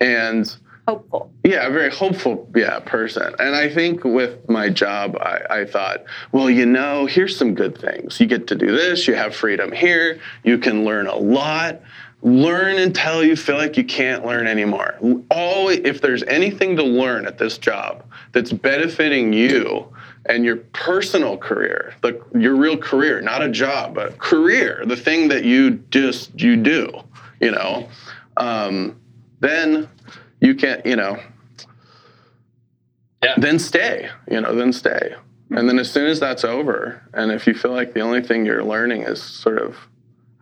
[0.00, 0.54] and
[0.86, 1.30] Hopeful.
[1.44, 3.34] yeah, a very hopeful, yeah, person.
[3.38, 7.76] And I think with my job, I, I thought, well, you know, here's some good
[7.78, 8.20] things.
[8.20, 9.06] You get to do this.
[9.08, 10.18] You have freedom here.
[10.44, 11.80] You can learn a lot.
[12.28, 14.98] Learn until you feel like you can't learn anymore.
[15.30, 19.88] Always, if there's anything to learn at this job that's benefiting you
[20.26, 25.28] and your personal career, the, your real career, not a job, but career, the thing
[25.28, 26.90] that you just you do,
[27.40, 27.88] you know,
[28.36, 29.00] um,
[29.40, 29.88] then
[30.40, 31.18] you can't, you know,
[33.22, 33.34] Yeah.
[33.38, 35.14] then stay, you know, then stay.
[35.50, 38.44] And then as soon as that's over, and if you feel like the only thing
[38.44, 39.76] you're learning is sort of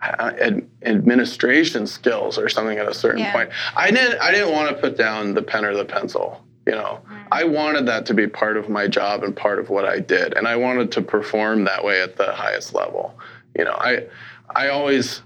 [0.02, 3.32] ad- administration skills or something at a certain Yeah.
[3.32, 6.42] point, I didn't, I didn't want to put down the pen or the pencil.
[6.66, 9.84] You know, I wanted that to be part of my job and part of what
[9.84, 13.16] I did, and I wanted to perform that way at the highest level.
[13.56, 14.06] You know, I,
[14.54, 15.22] I always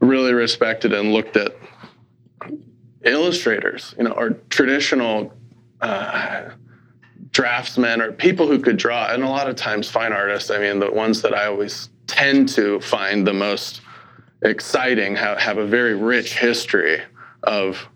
[0.00, 1.54] really respected and looked at
[3.04, 5.32] illustrators, you know, or traditional
[5.80, 6.50] uh,
[7.30, 9.12] draftsmen or people who could draw.
[9.12, 12.48] And a lot of times, fine artists, I mean, the ones that I always tend
[12.50, 13.81] to find the most
[14.42, 17.00] exciting have, have a very rich history
[17.42, 17.86] of,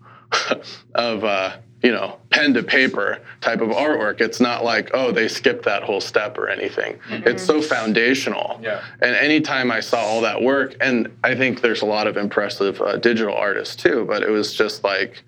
[0.95, 4.19] of, uh, you know, pen to paper type of artwork.
[4.19, 6.99] It's not like, oh, they skipped that whole step or anything.
[7.09, 8.59] It's so foundational.
[8.63, 8.83] Yeah.
[9.01, 12.81] And anytime I saw all that work, and I think there's a lot of impressive
[12.81, 15.23] uh, digital artists too, but it was just like,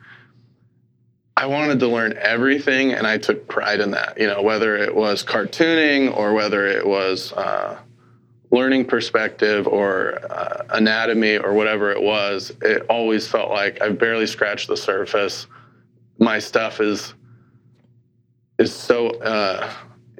[1.37, 4.19] I wanted to learn everything, and I took pride in that.
[4.19, 7.79] You know, whether it was cartooning or whether it was uh,
[8.51, 14.25] learning perspective or uh, anatomy or whatever it was, it always felt like I've barely
[14.25, 15.47] scratched the surface.
[16.17, 17.13] My stuff is
[18.57, 19.71] is so uh,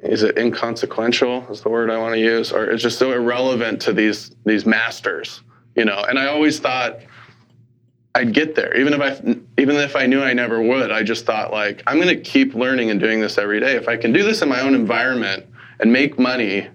[0.02, 3.82] is it inconsequential is the word I want to use, or it's just so irrelevant
[3.82, 5.42] to these these masters,
[5.76, 6.04] you know.
[6.08, 7.00] And I always thought
[8.14, 8.76] I'd get there.
[8.76, 12.00] Even if I even if I knew I never would, I just thought like I'm
[12.00, 13.74] going to keep learning and doing this every day.
[13.76, 15.46] If I can do this in my own environment
[15.80, 16.68] and make money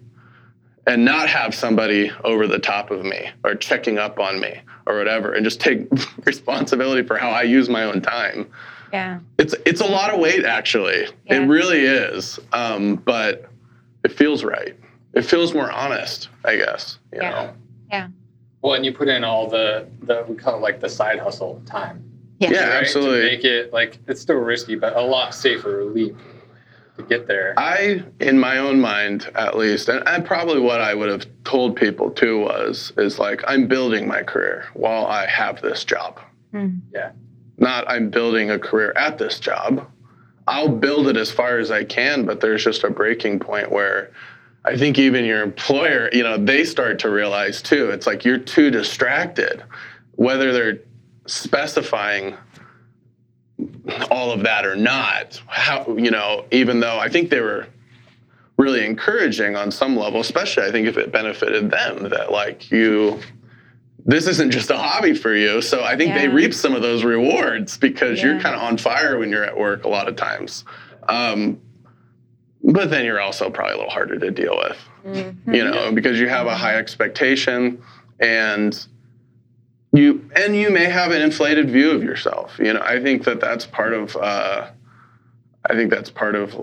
[0.87, 4.97] and not have somebody over the top of me or checking up on me or
[4.97, 5.87] whatever and just take
[6.25, 8.49] responsibility for how I use my own time.
[8.93, 9.19] Yeah.
[9.39, 11.07] It's it's a lot of weight actually.
[11.25, 11.41] Yeah.
[11.41, 12.39] It really is.
[12.53, 13.45] Um, but
[14.03, 14.75] it feels right.
[15.13, 17.29] It feels more honest, I guess, you Yeah.
[17.31, 17.53] know.
[17.89, 18.07] Yeah.
[18.61, 21.61] Well, and you put in all the the we call it like the side hustle
[21.65, 22.03] time.
[22.39, 22.51] Yeah.
[22.51, 22.81] Yeah, right?
[22.83, 23.21] absolutely.
[23.21, 26.15] To make it like it's still risky, but a lot safer leap
[26.97, 27.53] to get there.
[27.57, 31.75] I, in my own mind, at least, and, and probably what I would have told
[31.75, 36.19] people too was, is like, I'm building my career while I have this job.
[36.53, 36.79] Mm.
[36.93, 37.11] Yeah.
[37.57, 39.89] Not I'm building a career at this job.
[40.47, 44.11] I'll build it as far as I can, but there's just a breaking point where
[44.63, 47.89] I think even your employer, you know, they start to realize too.
[47.89, 49.63] It's like you're too distracted,
[50.13, 50.79] whether they're
[51.27, 52.35] specifying
[54.11, 55.41] all of that or not.
[55.47, 57.67] How you know, even though I think they were
[58.57, 63.19] really encouraging on some level, especially I think if it benefited them that like you
[64.07, 65.61] this isn't just a hobby for you.
[65.63, 69.17] So I think they reap some of those rewards because you're kind of on fire
[69.17, 70.63] when you're at work a lot of times.
[71.09, 71.59] Um,
[72.63, 75.53] but then you're also probably a little harder to deal with, Mm-hmm.
[75.53, 77.81] you know, because you have a high expectation
[78.19, 78.85] and
[79.95, 82.57] you and you may have an inflated view of yourself.
[82.59, 84.69] You know, I think that that's part of uh,
[85.69, 86.55] I think that's part of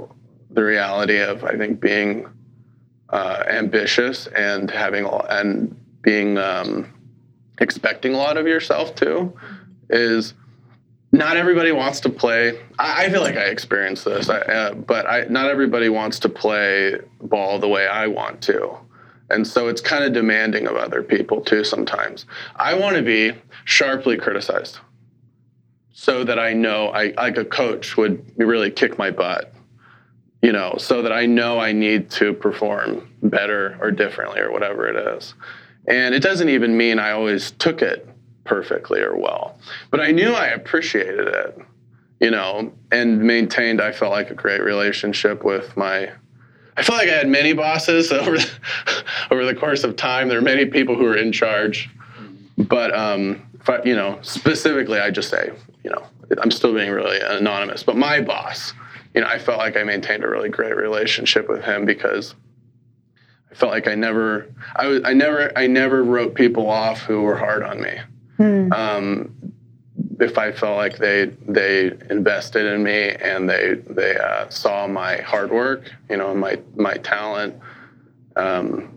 [0.50, 2.28] the reality of I think being
[3.10, 6.92] uh, ambitious and having and being um,
[7.58, 9.32] expecting a lot of yourself too
[9.90, 10.34] is
[11.12, 12.58] not everybody wants to play.
[12.78, 16.28] I, I feel like I experienced this, I, uh, but I, not everybody wants to
[16.28, 18.76] play ball the way I want to.
[19.32, 22.26] And so it's kind of demanding of other people too sometimes.
[22.56, 23.32] I want to be
[23.64, 24.78] sharply criticized
[25.92, 29.52] so that I know, I like a coach would really kick my butt,
[30.42, 34.86] you know, so that I know I need to perform better or differently or whatever
[34.88, 35.34] it is.
[35.86, 38.08] And it doesn't even mean I always took it
[38.44, 39.58] perfectly or well,
[39.90, 41.58] but I knew I appreciated it,
[42.20, 46.10] you know, and maintained, I felt like a great relationship with my.
[46.76, 48.50] I feel like I had many bosses over the,
[49.30, 50.28] over the course of time.
[50.28, 51.90] There are many people who were in charge,
[52.56, 55.52] but um, I, you know, specifically, I just say,
[55.84, 56.04] you know,
[56.40, 57.82] I'm still being really anonymous.
[57.82, 58.72] But my boss,
[59.14, 62.34] you know, I felt like I maintained a really great relationship with him because
[63.50, 67.22] I felt like I never, I was, I never, I never wrote people off who
[67.22, 67.98] were hard on me.
[68.72, 69.51] Um,
[70.22, 75.16] if I felt like they they invested in me and they they uh, saw my
[75.18, 77.56] hard work, you know, my my talent,
[78.36, 78.88] um,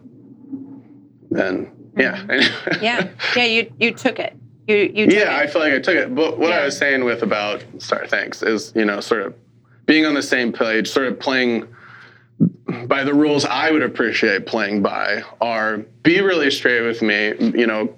[1.32, 2.24] then yeah,
[2.82, 3.10] Yeah.
[3.36, 3.44] Yeah.
[3.46, 4.36] You you took it.
[4.68, 5.50] You you took yeah, I it.
[5.52, 6.14] feel like I took it.
[6.14, 6.60] But what Yeah.
[6.60, 9.34] I was saying with about sorry, thanks, is you know sort of
[9.86, 11.68] being on the same page, sort of playing
[12.88, 17.34] by the rules I would appreciate playing by are be really straight with me.
[17.40, 17.96] You know,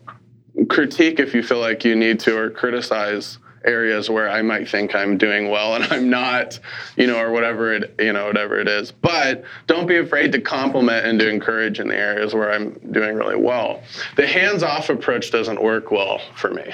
[0.70, 4.96] critique if you feel like you need to, or criticize areas where I might think
[4.96, 6.60] I'm doing well and I'm not,
[6.96, 8.92] you know, or whatever it, you know, whatever it is.
[8.92, 13.16] But don't be afraid to compliment and to encourage in the areas where I'm doing
[13.16, 13.84] really well.
[14.16, 16.74] The hands-off approach doesn't work well for me.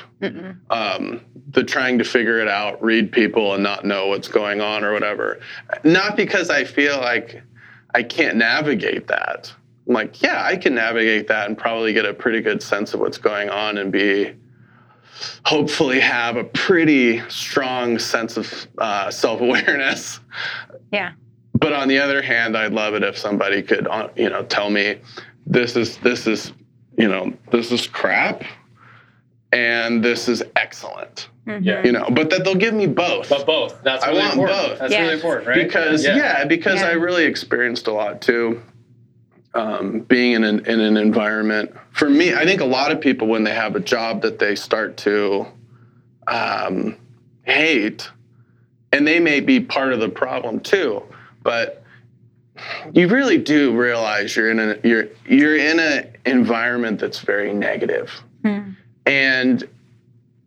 [0.69, 4.83] Um, the trying to figure it out, read people and not know what's going on
[4.83, 5.39] or whatever.
[5.83, 7.41] Not because I feel like
[7.93, 9.53] I can't navigate that.
[9.87, 12.99] I'm like, yeah, I can navigate that and probably get a pretty good sense of
[12.99, 14.33] what's going on and be
[15.45, 20.19] hopefully have a pretty strong sense of uh, self-awareness.
[20.91, 21.13] Yeah.
[21.53, 24.69] But on the other hand, I'd love it if somebody could, uh, you know, tell
[24.69, 24.99] me
[25.45, 26.53] this is this is,
[26.97, 28.43] you know, this is crap,
[29.51, 31.29] and this is excellent.
[31.45, 31.83] Yeah.
[31.83, 33.29] You know, but that they'll give me both.
[33.29, 33.81] But both.
[33.83, 34.57] That's I want important.
[34.69, 34.79] both.
[34.79, 35.01] That's Yeah.
[35.01, 35.55] really important, right?
[35.63, 36.87] because yeah, because Yeah.
[36.87, 38.61] I really experienced a lot too.
[39.55, 43.27] Um, being in an in an environment for me, I think a lot of people
[43.27, 45.45] when they have a job that they start to
[46.27, 46.97] um,
[47.43, 48.09] hate,
[48.91, 51.03] and they may be part of the problem too,
[51.43, 51.83] but
[52.93, 58.11] you really do realize you're in a you're you're in an environment that's very negative.
[58.43, 59.67] negative, and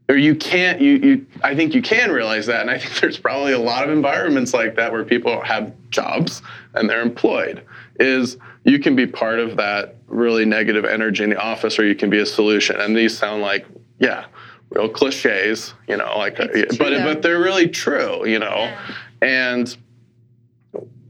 [0.09, 3.19] or you can't you you I think you can realize that and I think there's
[3.19, 6.43] probably a lot of environments like that where people have jobs
[6.75, 7.63] and they're employed
[7.99, 11.95] is you can be part of that really negative energy in the office or you
[11.95, 12.79] can be a solution.
[12.81, 13.65] And these sound like
[13.99, 14.27] yeah
[14.71, 18.77] real cliches you know like It's but true, but they're really true you know?
[19.23, 19.75] And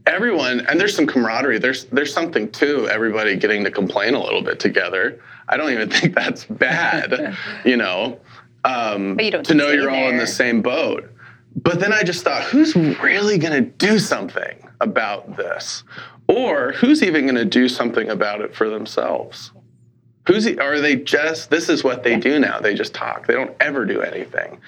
[0.05, 1.57] everyone and there's some camaraderie.
[1.57, 5.19] There's there's something to everybody getting to complain a little bit together.
[5.49, 8.19] I don't even think that's bad you know?
[8.63, 11.09] Um, But you don't to know you're all in the same boat.
[11.63, 15.83] But then I just thought, who's really going to do something about this?
[16.37, 19.51] Or who's even going to do something about it for themselves?
[20.27, 22.59] Who's are they just this is what they do now.
[22.59, 23.27] They just talk.
[23.27, 24.59] They don't ever do anything.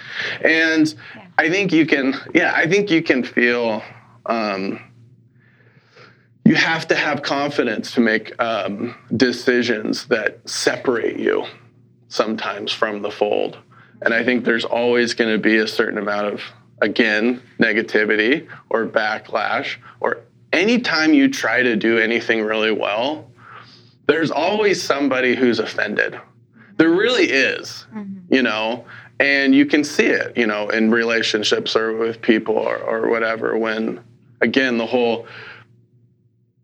[0.42, 0.94] And
[1.38, 3.84] I think you can yeah, I think you can feel
[4.26, 4.80] um,
[6.46, 11.46] you have to have confidence to make um, decisions that separate you
[12.08, 13.58] sometimes from the fold.
[14.02, 16.42] And I think there's always going to be a certain amount of,
[16.82, 20.22] again, negativity or backlash, or
[20.54, 23.30] anytime you try to do anything really well,
[24.08, 26.20] there's always somebody who's offended.
[26.78, 28.34] There really is, mm-hmm.
[28.34, 28.86] you know,
[29.20, 33.58] and you can see it, you know, in relationships or with people or, or whatever.
[33.58, 34.04] When,
[34.42, 35.28] again, the whole,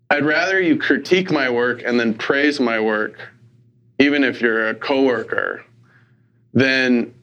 [0.10, 3.19] I'd rather you critique my work and then praise my work,
[4.00, 5.63] even if you're a coworker,
[6.54, 7.13] than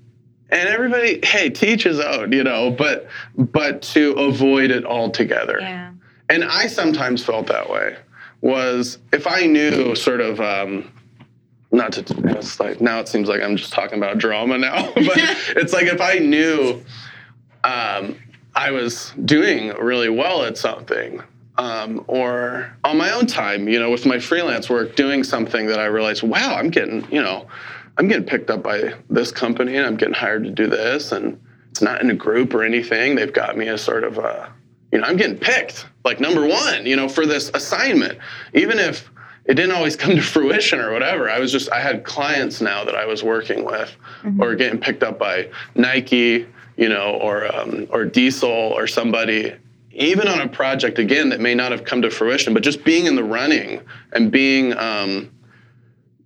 [0.51, 5.59] and everybody, hey, teach his own, you know, but but to avoid it altogether.
[5.59, 5.92] Yeah.
[6.33, 7.97] And I sometimes felt that way.
[8.41, 10.91] Was if I knew sort of um,
[11.71, 12.05] not to
[12.39, 15.05] it's like now it seems like I'm just talking about drama now, but
[15.57, 16.83] it's like if I knew
[17.65, 18.17] um,
[18.57, 21.23] I was doing really well at something,
[21.59, 25.79] um, or on my own time, you know, with my freelance work, doing something that
[25.79, 27.47] I realized, wow, I'm getting, you know,
[27.99, 31.39] I'm getting picked up by this company and I'm getting hired to do this, and
[31.71, 33.17] it's not in a group or anything.
[33.17, 34.51] They've got me as sort of a,
[34.93, 38.19] you know, I'm getting picked like number one, you know, for this assignment,
[38.53, 39.11] even if
[39.47, 41.29] it didn't always come to fruition or whatever.
[41.31, 43.97] I was just I had clients now that I was working with,
[44.39, 49.55] or getting picked up by Nike, you know, or um, or Diesel or somebody,
[49.93, 53.07] even on a project again that may not have come to fruition, but just being
[53.07, 53.81] in the running
[54.13, 54.77] and being.
[54.77, 55.31] Um,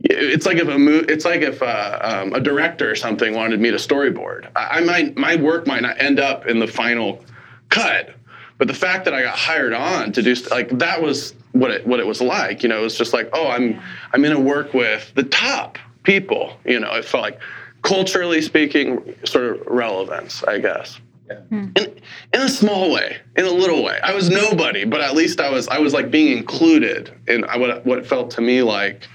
[0.09, 3.61] it's like if a mo- it's like if uh, um, a director or something wanted
[3.61, 4.49] me to storyboard.
[4.55, 7.25] I, I might my work might not end up in the final
[7.71, 8.15] cut,
[8.59, 11.87] but the fact that I got hired on to do like that was what it
[11.87, 12.63] what it was like.
[12.63, 13.81] You know, it was just like, oh, I'm
[14.13, 16.59] I'm gonna work with the top people.
[16.65, 17.41] You know, it felt like
[17.83, 21.01] culturally speaking, sort of relevance, I guess.
[21.29, 21.41] Yeah.
[21.41, 21.69] Hmm.
[21.77, 22.01] In,
[22.35, 23.99] in a small way, in a little way.
[24.03, 27.59] I was nobody, but at least I was I was like being included in uh,
[27.59, 29.07] what what felt to me like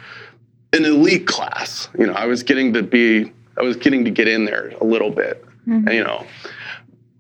[0.73, 1.89] an elite class.
[1.97, 4.83] You know, I was getting to be I was getting to get in there a
[4.83, 5.43] little bit.
[5.65, 6.25] And, you know.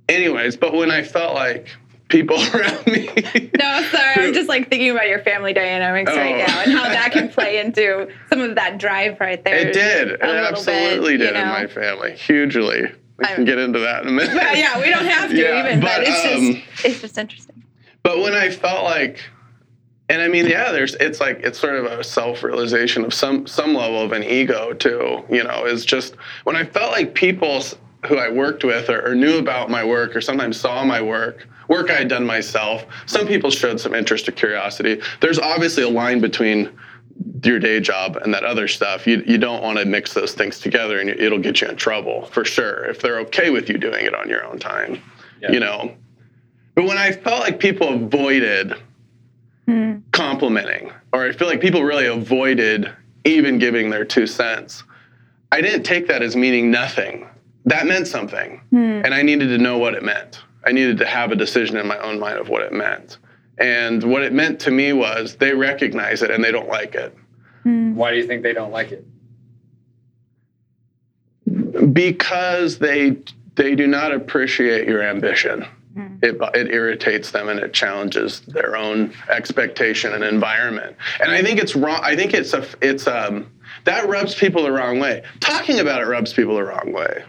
[0.09, 1.69] Anyways, but when I felt like
[2.11, 3.09] people around me
[3.57, 4.27] No, sorry.
[4.27, 6.45] I'm just like thinking about your family dynamics right Oh.
[6.45, 9.55] now and how that can play into some of that drive right there.
[9.55, 10.09] It did.
[10.09, 12.11] It absolutely bit, did you in my family.
[12.15, 12.81] Hugely.
[13.17, 14.33] We can I'm- get into that in a minute.
[14.35, 17.17] But yeah, we don't have to Yeah, even, but, but, it's um, just it's just
[17.17, 17.63] interesting.
[18.03, 19.23] But when I felt like,
[20.09, 23.75] and I mean, yeah, there's it's like it's sort of a self-realization of some some
[23.75, 25.23] level of an ego too.
[25.29, 27.63] You know, is just when I felt like people
[28.07, 31.47] who I worked with or, or knew about my work or sometimes saw my work,
[31.67, 32.85] work I had done myself.
[33.05, 35.01] Some people showed some interest or curiosity.
[35.19, 36.71] There's obviously a line between
[37.43, 39.07] your day job and that other stuff.
[39.07, 42.25] You you don't want to mix those things together, and it'll get you in trouble
[42.27, 45.01] for sure if they're okay with you doing it on your own time.
[45.41, 45.51] Yeah.
[45.51, 45.95] You know.
[46.75, 48.75] But when I felt like people avoided
[49.65, 49.97] hmm.
[50.11, 52.91] complimenting, or I feel like people really avoided
[53.25, 54.83] even giving their two cents,
[55.51, 57.27] I didn't take that as meaning nothing.
[57.65, 58.61] That meant something.
[58.69, 59.01] Hmm.
[59.03, 60.41] And I needed to know what it meant.
[60.65, 63.17] I needed to have a decision in my own mind of what it meant.
[63.57, 67.15] And what it meant to me was they recognize it and they don't like it.
[67.63, 69.05] Why do you think they don't like it?
[71.93, 73.17] because they
[73.55, 75.65] they do not appreciate your ambition.
[76.23, 80.95] It, it irritates them and it challenges their own expectation and environment.
[81.19, 81.99] And I think it's wrong.
[82.01, 83.51] I think it's a it's um
[83.83, 85.23] that rubs people the wrong way.
[85.41, 87.23] Talking about it rubs people the wrong way.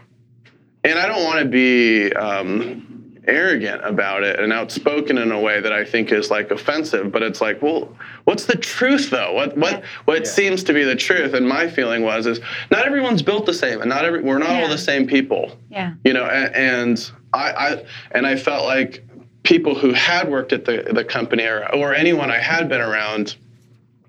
[0.84, 2.91] And I don't want to be um,
[3.28, 7.12] arrogant about it and outspoken in a way that I think is like offensive.
[7.12, 9.32] But it's like, well, what's the truth though?
[9.32, 10.24] What what what Yeah.
[10.30, 11.34] seems to be the truth?
[11.34, 14.50] And my feeling was is not everyone's built the same, and not every we're not
[14.50, 15.94] all the same people Yeah.
[16.04, 19.02] you know and, and I, I and i felt like
[19.42, 23.36] people who had worked at the, the company or, or anyone i had been around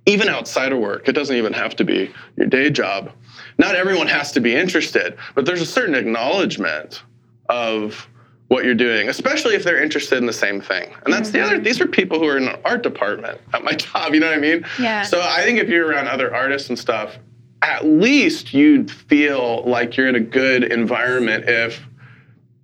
[0.06, 3.12] even outside of work it doesn't even have to be your day job
[3.58, 7.04] not everyone has to be interested but there's a certain acknowledgement
[7.50, 8.08] of
[8.50, 11.60] what you're doing especially if they're interested in the same thing and that's the other
[11.60, 14.38] these are people who are in the art department at my job you know what
[14.38, 15.02] i mean Yeah.
[15.04, 17.18] so i think if you're around other artists and stuff
[17.64, 21.82] at least you'd feel like you're in a good environment if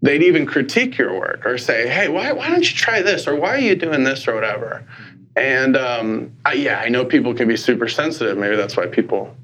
[0.01, 3.27] they'd even critique your work or say, hey, why, why don't you try this?
[3.27, 4.85] Or why are you doing this or whatever?
[5.35, 8.37] And um, I, yeah, I know people can be super sensitive.
[8.37, 9.35] Maybe that's why people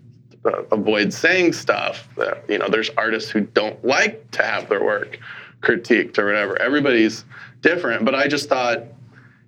[0.46, 2.08] uh, avoid saying stuff.
[2.18, 5.20] That you know, there's artists who don't like to have their work
[5.70, 6.62] critiqued or whatever.
[6.62, 7.26] Everybody's
[7.62, 8.84] different, but I just thought,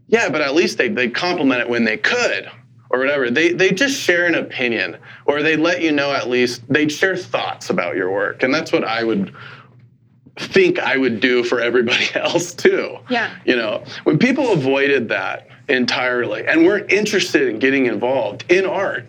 [0.08, 2.50] yeah, but at least they they compliment it when they could
[2.90, 3.30] or whatever.
[3.30, 7.16] They they just share an opinion or they let you know at least they'd share
[7.16, 9.34] thoughts about your work, and that's what I would
[10.38, 12.98] think I would do for everybody else too.
[13.10, 13.36] Yeah.
[13.46, 19.08] You know, when people avoided that entirely and weren't interested in getting involved in art,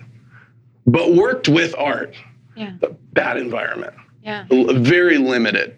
[0.86, 2.14] but worked with art,
[2.56, 2.72] Yeah.
[2.82, 3.92] a bad environment,
[4.24, 4.46] Yeah.
[4.50, 5.76] Very limited,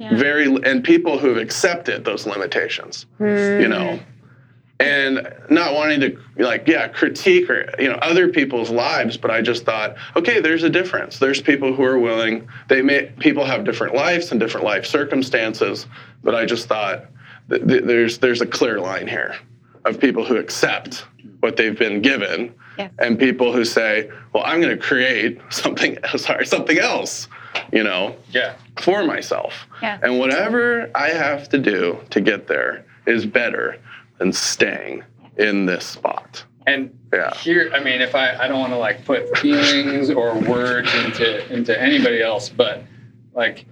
[0.00, 0.16] Yeah.
[0.16, 4.82] very, and people who've accepted those limitations, you know, hmm.
[4.82, 9.42] and not wanting to like, yeah, critique or, you know, other people's lives, but I
[9.42, 11.18] just thought, okay, there's a difference.
[11.18, 15.86] There's people who are willing, they may, people have different lives and different life circumstances,
[16.24, 17.04] but I just thought
[17.50, 19.36] th- th- there's, there's a clear line here
[19.84, 21.04] of people who accept
[21.40, 22.54] what they've been given
[22.98, 27.28] and people who say, well, I'm going to create something, sorry, something else,
[27.72, 28.54] you know, Yeah.
[28.80, 29.66] for myself.
[29.82, 30.00] Yes.
[30.02, 33.76] And whatever I have to do to get there is better
[34.18, 35.02] than staying
[35.36, 36.44] in this spot.
[36.66, 37.34] And Yeah.
[37.34, 41.52] here, I mean, if I, I don't want to like put feelings or words into
[41.52, 42.82] into anybody else, but
[43.34, 43.64] like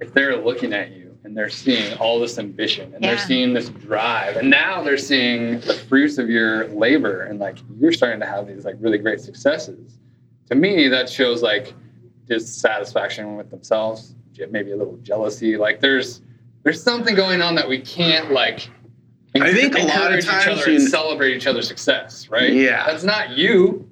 [0.00, 3.14] if they're looking at you and they're seeing all this ambition and Yeah.
[3.14, 7.56] they're seeing this drive, and now they're seeing the fruits of your labor, and like
[7.80, 9.98] you're starting to have these like really great successes.
[10.50, 11.72] To me, that shows like
[12.26, 14.14] dissatisfaction with themselves,
[14.50, 15.56] maybe a little jealousy.
[15.56, 16.20] Like there's
[16.62, 18.68] there's something going on that we can't like.
[19.36, 22.28] I think a lot of encourage each times other and you- celebrate each other's success,
[22.28, 22.52] right?
[22.52, 22.86] Yeah.
[22.86, 23.88] That's not you.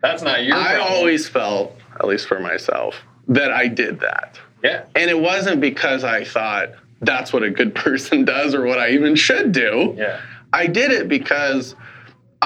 [0.00, 0.54] That's not you.
[0.54, 0.92] I problem.
[0.92, 2.96] always felt, at least for myself,
[3.28, 4.38] that I did that.
[4.64, 4.84] Yeah.
[4.94, 6.70] And it wasn't because I thought
[7.02, 9.94] that's what a good person does or what I even should do.
[9.98, 10.20] Yeah.
[10.54, 11.74] I did it because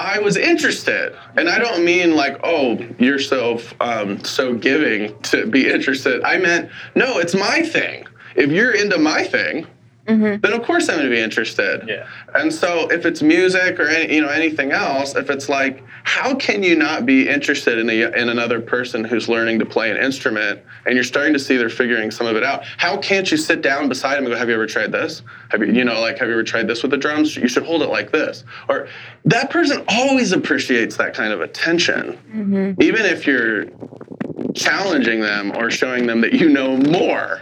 [0.01, 5.45] I was interested, and I don't mean like, oh, you're so um, so giving to
[5.45, 6.23] be interested.
[6.23, 8.07] I meant, no, it's my thing.
[8.35, 9.67] If you're into my thing,
[10.07, 10.41] Mm-hmm.
[10.41, 11.87] then of course I'm going to be interested.
[11.87, 12.07] Yeah.
[12.33, 16.33] And so if it's music or any, you know anything else, if it's like, how
[16.35, 19.97] can you not be interested in a, in another person who's learning to play an
[19.97, 22.63] instrument and you're starting to see they're figuring some of it out?
[22.77, 25.21] How can't you sit down beside them and go, "Have you ever tried this?
[25.49, 27.35] Have you you know like have you ever tried this with the drums?
[27.35, 28.87] You should hold it like this." Or
[29.25, 32.81] that person always appreciates that kind of attention, mm-hmm.
[32.81, 33.65] even if you're
[34.55, 37.41] challenging them or showing them that you know more.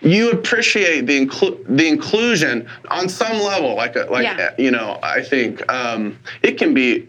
[0.00, 4.54] You appreciate the inclu- the inclusion on some level, like a, like Yeah.
[4.58, 4.98] you know.
[5.02, 7.06] I think um, it can be.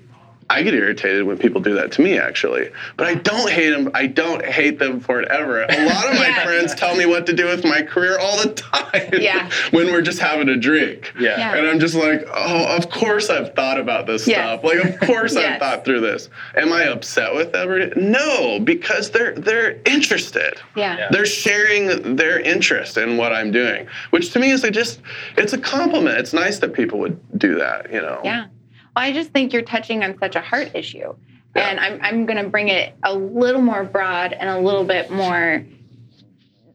[0.52, 3.92] I get irritated when people do that to me, actually, but I don't hate them.
[3.94, 5.62] I don't hate them for it ever.
[5.62, 6.44] A lot of my Yeah.
[6.44, 9.10] friends tell me what to do with my career all the time.
[9.14, 9.50] Yeah.
[9.72, 11.14] when we're just having a drink.
[11.20, 11.38] Yeah.
[11.38, 11.56] Yeah.
[11.56, 14.38] And I'm just like, oh, of course I've thought about this Yes.
[14.38, 14.64] stuff.
[14.64, 16.30] Like, of course I've thought through this.
[16.56, 18.00] Am I upset with everybody?
[18.02, 20.56] No, because they're they're interested.
[20.76, 20.98] Yeah.
[20.98, 21.08] Yeah.
[21.12, 25.02] They're sharing their interest in what I'm doing, which to me is like just
[25.38, 26.18] it's a compliment.
[26.18, 28.20] It's nice that people would do that, you know.
[28.24, 28.48] Yeah.
[28.96, 31.16] Well, I just think you're touching on such a heart issue.
[31.56, 35.10] And I'm, I'm going to bring it a little more broad and a little bit
[35.12, 35.66] more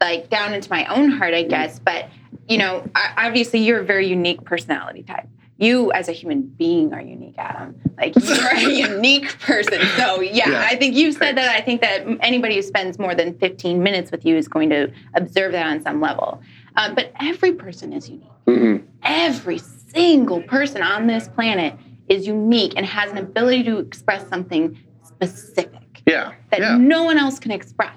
[0.00, 1.78] like down into my own heart, I guess.
[1.78, 2.08] But,
[2.48, 5.26] you know, obviously you're a very unique personality type.
[5.56, 7.80] You as a human being are unique, Adam.
[7.96, 8.60] Like you're a
[8.94, 9.80] unique person.
[9.96, 10.66] So yeah, Yeah.
[10.68, 11.48] I think you've said that.
[11.48, 14.90] I think that anybody who spends more than 15 minutes with you is going to
[15.14, 16.42] observe that on some level.
[16.76, 18.82] Uh, but every person is unique Mhm.
[19.04, 21.74] every single person on this planet
[22.08, 26.32] is unique and has an ability to express something specific Yeah.
[26.50, 26.76] that yeah.
[26.76, 27.96] no one else can express.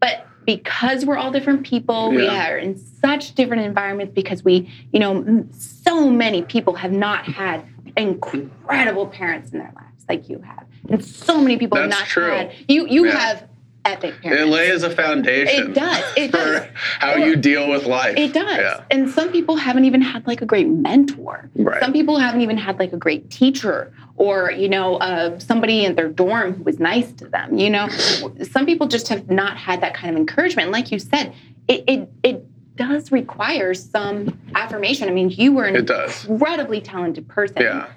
[0.00, 5.00] But because we're all different people, we are in such different environments because we, you
[5.00, 7.64] know, so many people have not had
[7.96, 10.66] incredible parents in their lives like you have.
[10.90, 12.30] And so many people have not true.
[12.30, 13.16] had you you Yeah.
[13.18, 13.48] have
[13.84, 14.42] epic parents.
[14.42, 15.70] It lays a foundation.
[15.70, 16.04] It does.
[16.16, 16.66] It for does.
[16.98, 18.16] how you deal with life.
[18.16, 18.56] It does.
[18.56, 18.84] Yeah.
[18.90, 21.50] And some people haven't even had like a great mentor.
[21.56, 21.80] Right.
[21.82, 25.94] Some people haven't even had like a great teacher or, you know, uh, somebody in
[25.96, 27.58] their dorm who was nice to them.
[27.58, 30.70] You know, some people just have not had that kind of encouragement.
[30.70, 31.34] Like you said,
[31.68, 35.08] it, it, it does require some affirmation.
[35.08, 35.90] I mean, you were an It
[36.28, 37.88] incredibly talented person Yeah.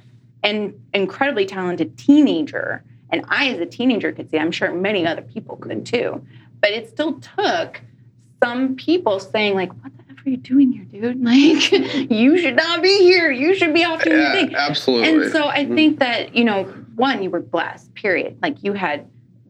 [0.43, 2.83] and incredibly talented teenager.
[3.09, 6.25] And I, as a teenager, could see, I'm sure many other people could too.
[6.61, 7.81] But it still took
[8.43, 11.21] some people saying, like, what the F are you doing here, dude?
[11.23, 13.31] Like, you should not be here.
[13.31, 14.55] You should be off doing your Yeah, thing.
[14.55, 15.23] absolutely.
[15.23, 16.63] And so I think that, you know,
[16.95, 18.37] one, you were blessed, period.
[18.41, 19.07] Like you had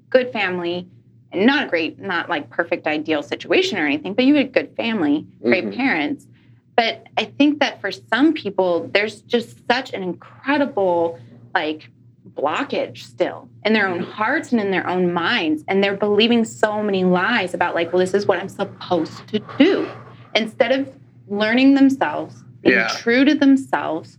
[0.09, 0.87] good family
[1.31, 4.75] and not a great, not like perfect ideal situation or anything, but you had good
[4.77, 5.75] family, great Mhm.
[5.75, 6.27] parents.
[6.75, 11.17] But I think that for some people, there's just such an incredible
[11.55, 11.89] like
[12.37, 15.63] blockage still in their own hearts and in their own minds.
[15.67, 19.39] And they're believing so many lies about, like, well, this is what I'm supposed to
[19.57, 19.89] do.
[20.35, 20.89] Instead of
[21.27, 22.87] learning themselves, being Yeah.
[22.89, 24.17] true to themselves,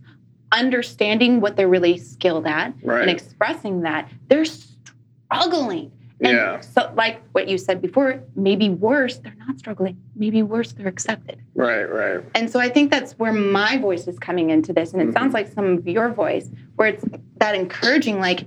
[0.51, 3.01] understanding what they're really skilled at, Right.
[3.01, 5.91] and expressing that, they're struggling.
[6.21, 6.59] And Yeah.
[6.59, 9.97] so, like what you said before, maybe worse, they're not struggling.
[10.15, 11.37] Maybe worse, they're accepted.
[11.55, 12.21] Right, right.
[12.35, 14.93] And so I think that's where my voice is coming into this.
[14.93, 15.33] And it sounds mm-hmm.
[15.35, 17.05] like some of your voice, where it's
[17.37, 18.45] that encouraging, like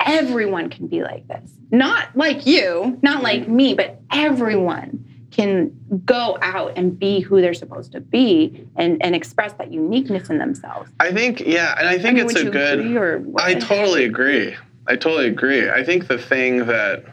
[0.00, 1.50] everyone can be like this.
[1.70, 3.56] Not like you, not like mm-hmm.
[3.56, 5.70] me, but everyone can
[6.06, 10.38] go out and be who they're supposed to be and, and express that uniqueness in
[10.38, 10.90] themselves.
[10.98, 13.34] I think, yeah, and I think I mean, it's a good.
[13.36, 14.56] I totally agree.
[14.88, 15.68] I totally agree.
[15.68, 17.04] I think the thing that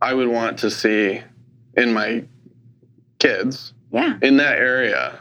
[0.00, 1.22] I would want to see
[1.76, 2.24] in my
[3.18, 4.18] kids Yeah.
[4.22, 5.18] in that area,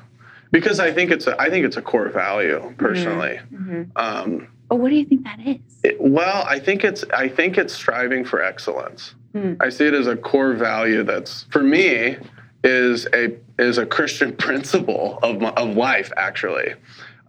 [0.52, 3.40] because I think it's a, I think it's a core value personally.
[3.54, 3.88] Mhm.
[3.96, 5.58] Um, But what do you think that is?
[5.84, 9.16] it- well, I think it's I think it's striving for excellence.
[9.34, 9.54] Hmm.
[9.60, 12.18] I see it as a core value that's for me
[12.64, 16.74] is a is a Christian principle of my, of life actually.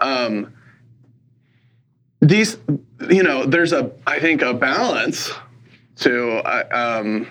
[0.00, 0.52] Um,
[2.24, 2.56] these
[3.10, 5.30] you know there's a I think a balance
[5.96, 7.30] to uh, um,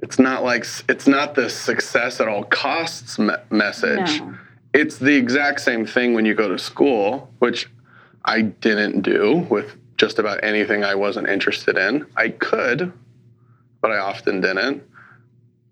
[0.00, 4.34] it's not like it's not the success at all costs me- message No.
[4.72, 7.68] it's the exact same thing when you go to school, which
[8.24, 12.06] I didn't do with just about anything I wasn't interested in.
[12.16, 12.92] I could,
[13.82, 14.82] but I often didn't,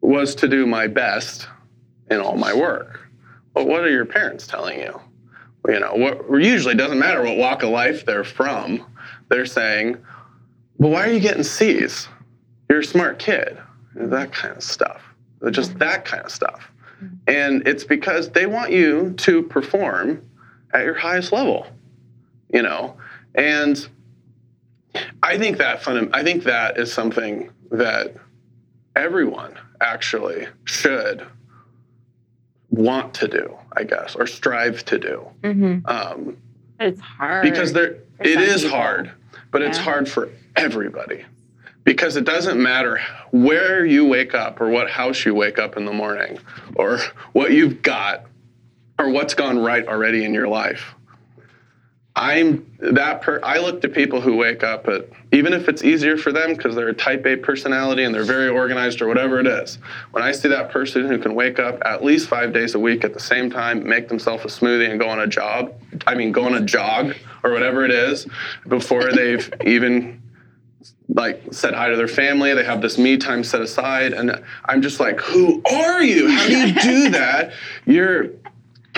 [0.03, 1.49] was to do my best
[2.11, 3.09] in all my work.
[3.55, 5.01] But what are your parents telling you?
[5.67, 8.85] You know, what usually doesn't matter what walk of life they're from.
[9.29, 9.99] They're saying,
[10.79, 12.09] well, why are you getting C's?
[12.71, 13.59] You're a smart kid.
[13.95, 15.03] That kind of stuff.
[15.51, 16.71] Just that kind of stuff.
[17.03, 17.15] Mm-hmm.
[17.27, 20.23] And it's because they want you to perform
[20.73, 21.67] at your highest level,
[22.53, 22.97] you know.
[23.35, 23.89] And
[25.23, 28.15] I think that fun, I think that is something that
[28.97, 31.27] everyone actually should
[32.71, 35.29] want to do, I guess, or strive to do.
[35.43, 35.87] Mm-hmm.
[35.87, 36.37] Um,
[36.79, 37.45] But it's hard.
[37.45, 38.77] because there for it some is people.
[38.77, 39.13] hard
[39.53, 41.25] but it's hard for everybody
[41.85, 43.01] because it doesn't matter
[43.31, 46.39] where you wake up or what house you wake up in the morning
[46.75, 46.99] or
[47.33, 48.27] what you've got
[48.99, 50.95] or what's gone right already in your life
[52.19, 56.17] i'm that per i look to people who wake up at even if it's easier
[56.17, 59.47] for them because they're a type a personality and they're very organized or whatever it
[59.47, 59.79] is.
[60.11, 63.05] When i see that person who can wake up at least five days a week
[63.05, 65.73] at the same time make themselves a smoothie and go on a job
[66.07, 67.15] i mean go on a jog
[67.45, 68.27] or whatever it is
[68.67, 70.21] before they've even
[71.09, 74.83] like said hi to their family they have this me time set aside and i'm
[74.83, 76.31] just like who are you?
[76.31, 77.53] How do you do that?
[77.87, 78.31] You're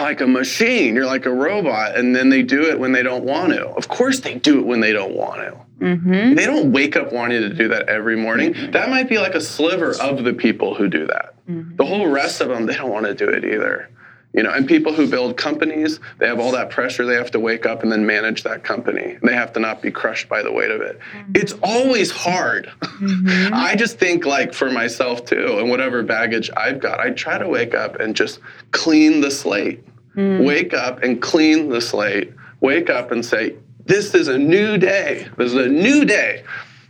[0.02, 0.94] like a machine.
[0.94, 1.96] You're like a robot.
[1.96, 3.68] And then they do it when they don't want to.
[3.68, 5.56] Of course they do it when they don't want to.
[5.80, 6.34] Mm-hmm.
[6.34, 8.54] they don't wake up wanting to do that every morning.
[8.72, 11.34] That might be like a sliver of the people who do that.
[11.46, 13.88] The whole rest of them they don't want to do it either
[14.32, 17.40] you know and people who build companies they have all that pressure they have to
[17.40, 19.18] wake up and then manage that company.
[19.22, 20.98] They have to not be crushed by the weight of it.
[20.98, 21.32] Mm-hmm.
[21.34, 22.70] It's always hard.
[22.80, 23.54] Mm-hmm.
[23.54, 27.48] I just think like for myself too and whatever baggage i've got i try to
[27.48, 28.40] wake up and just
[28.72, 29.84] clean the slate.
[30.16, 30.44] Mm.
[30.44, 32.32] Wake up and clean the slate.
[32.60, 33.56] Wake up and say
[33.86, 35.28] this is a new day.
[35.36, 36.44] This is a new day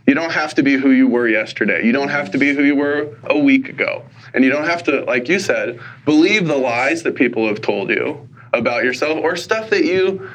[0.07, 1.85] you don't have to be who you were yesterday.
[1.85, 4.03] You don't have to be who you were a week ago.
[4.33, 7.89] And you don't have to, like you said, believe the lies that people have told
[7.89, 10.29] you about yourself or stuff that you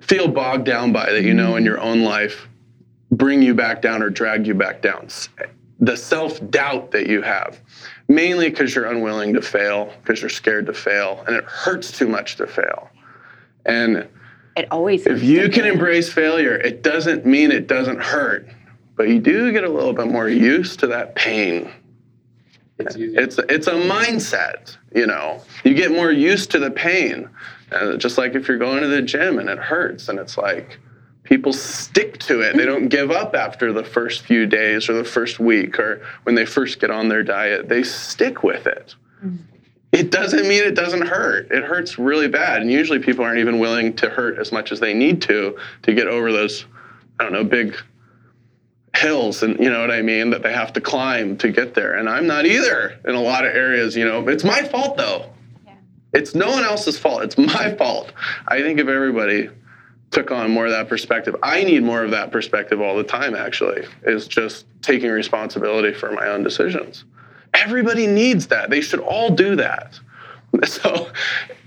[0.00, 2.48] feel bogged down by that you know in your own life
[3.12, 5.06] bring you back down or drag you back down.
[5.80, 7.60] The self doubt that you have,
[8.08, 12.08] mainly because you're unwilling to fail, because you're scared to fail, and it hurts too
[12.08, 12.88] much to fail.
[13.66, 14.08] And
[14.56, 15.06] It always.
[15.06, 18.48] if you can embrace failure, it doesn't mean it doesn't hurt,
[18.96, 21.70] but you do get a little bit more used to that pain.
[22.78, 22.96] It's.
[22.96, 25.42] It's it's a mindset, you know.
[25.64, 27.28] You get more used to the pain,
[27.70, 30.78] uh, just like if you're going to the gym and it hurts, and it's like
[31.22, 32.56] people stick to it.
[32.56, 36.34] They don't give up after the first few days or the first week or when
[36.34, 37.68] they first get on their diet.
[37.68, 38.94] They stick with it.
[39.92, 41.50] It doesn't mean it doesn't hurt.
[41.50, 44.80] It hurts really bad, and usually people aren't even willing to hurt as much as
[44.80, 46.64] they need to to get over those,
[47.20, 47.76] I don't know, big
[48.94, 51.94] hills and you know what I mean that they have to climb to get there.
[51.94, 54.26] And I'm not either in a lot of areas, you know.
[54.28, 55.26] It's my fault though.
[56.12, 57.22] It's no one else's fault.
[57.22, 58.12] It's my fault.
[58.46, 59.48] I think if everybody
[60.10, 63.34] took on more of that perspective, I need more of that perspective all the time
[63.34, 63.86] actually.
[64.02, 67.04] Is just taking responsibility for my own decisions.
[67.54, 68.68] Everybody needs that.
[68.68, 69.98] They should all do that.
[70.66, 71.10] So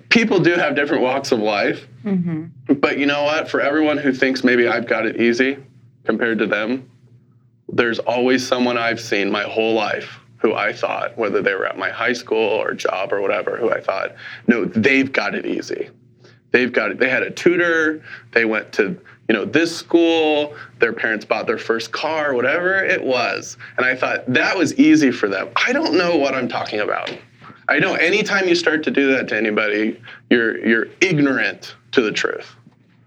[0.09, 1.87] people do have different walks of life.
[2.03, 2.75] Mm-hmm.
[2.75, 3.49] But you know what?
[3.49, 5.57] For everyone who thinks maybe I've got it easy,
[6.05, 6.89] compared to them,
[7.69, 11.77] there's always someone I've seen my whole life who I thought, whether they were at
[11.77, 14.15] my high school or job or whatever, who I thought,
[14.47, 15.89] no, they've got it easy.
[16.51, 16.99] They've got it.
[16.99, 18.03] They had a tutor.
[18.31, 18.97] They went to
[19.27, 20.55] you know this school.
[20.79, 23.57] Their parents bought their first car, whatever it was.
[23.77, 25.49] And I thought that was easy for them.
[25.55, 27.11] I don't know what I'm talking about.
[27.67, 29.99] I know anytime you start to do that to anybody,
[30.29, 32.55] you're you're ignorant to the truth.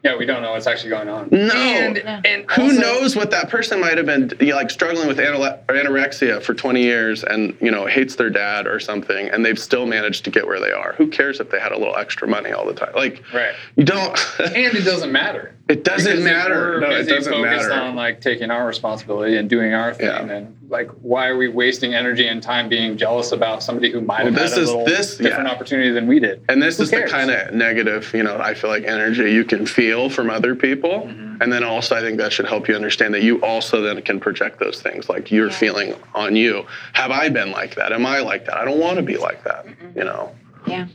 [0.09, 1.29] Yeah, we don't know what's actually going on.
[1.31, 1.53] No.
[1.53, 5.07] And, and Who also- knows what that person might have been you know, like struggling
[5.07, 9.45] with anole- anorexia for 20 years and you know hates their dad or something and
[9.45, 10.95] they've still managed to get where they are.
[10.95, 12.93] Who cares if they had a little extra money all the time?
[12.95, 13.55] Like Right.
[13.77, 15.55] you don't And it doesn't matter.
[15.69, 16.81] It doesn't Because matter.
[16.81, 17.73] No, it doesn't focused matter.
[17.75, 20.23] on like taking our responsibility and doing our thing, Yeah.
[20.37, 24.25] and like why are we wasting energy and time being jealous about somebody who might
[24.25, 25.53] Well, have this had a is- little this- different yeah.
[25.55, 26.41] opportunity than we did?
[26.49, 29.45] And this Who is the kind of negative, you know, I feel like energy you
[29.45, 31.03] can feel from other people.
[31.07, 31.43] Mm-hmm.
[31.43, 34.19] And then also, I think that should help you understand that you also then can
[34.21, 36.65] project those things like you're feeling on you.
[36.95, 37.93] Have I been like that?
[37.93, 38.57] Am I like that?
[38.57, 40.35] I don't want to be like that, you know?
[40.67, 40.87] Yeah.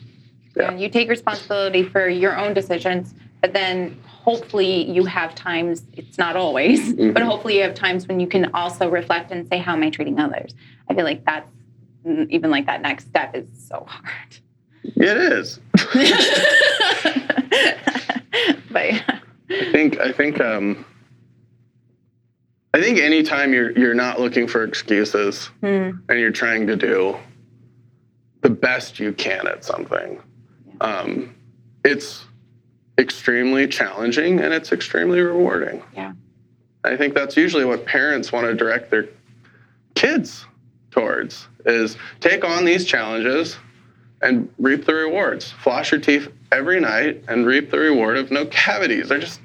[0.57, 0.71] Yeah.
[0.71, 0.78] yeah.
[0.78, 6.36] You take responsibility for your own decisions, but then hopefully you have times, it's not
[6.36, 9.84] always, but hopefully you have times when you can also reflect and say, how am
[9.84, 10.55] I treating others?
[10.89, 11.49] I feel like that's
[12.05, 14.38] mm, even like that next step is so hard.
[14.84, 15.59] It is.
[18.71, 19.19] but yeah.
[19.49, 20.86] I think, I think, um,
[22.74, 25.91] I think anytime you're you're not looking for excuses Hmm.
[26.09, 27.15] and you're trying to do
[28.41, 30.19] the best you can at something,
[30.82, 31.36] um,
[31.86, 32.26] it's
[32.98, 35.82] extremely challenging and it's extremely rewarding.
[35.96, 36.14] Yeah.
[36.84, 39.08] I think that's usually what parents want to direct their
[39.96, 40.46] kids
[40.91, 43.58] towards is take on these challenges
[44.22, 45.52] and reap the rewards.
[45.52, 49.41] Floss your teeth every night and reap the reward of no cavities or just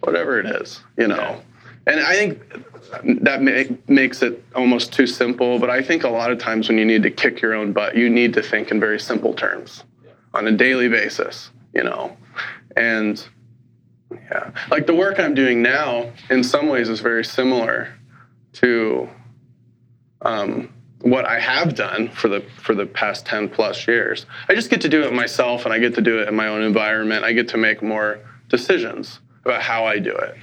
[0.00, 1.40] whatever it is, you know.
[1.86, 6.30] And I think that ma- makes it almost too simple, but I think a lot
[6.30, 8.80] of times when you need to kick your own butt, you need to think in
[8.80, 9.84] very simple terms
[10.34, 12.16] on a daily basis, you know.
[12.78, 13.22] And
[14.12, 17.92] yeah, like the work I'm doing now, in some ways, is very similar
[18.54, 19.08] to
[20.22, 24.26] um, what I have done for the for the past ten plus years.
[24.48, 26.46] I just get to do it myself, and I get to do it in my
[26.46, 27.24] own environment.
[27.24, 30.36] I get to make more decisions about how I do it.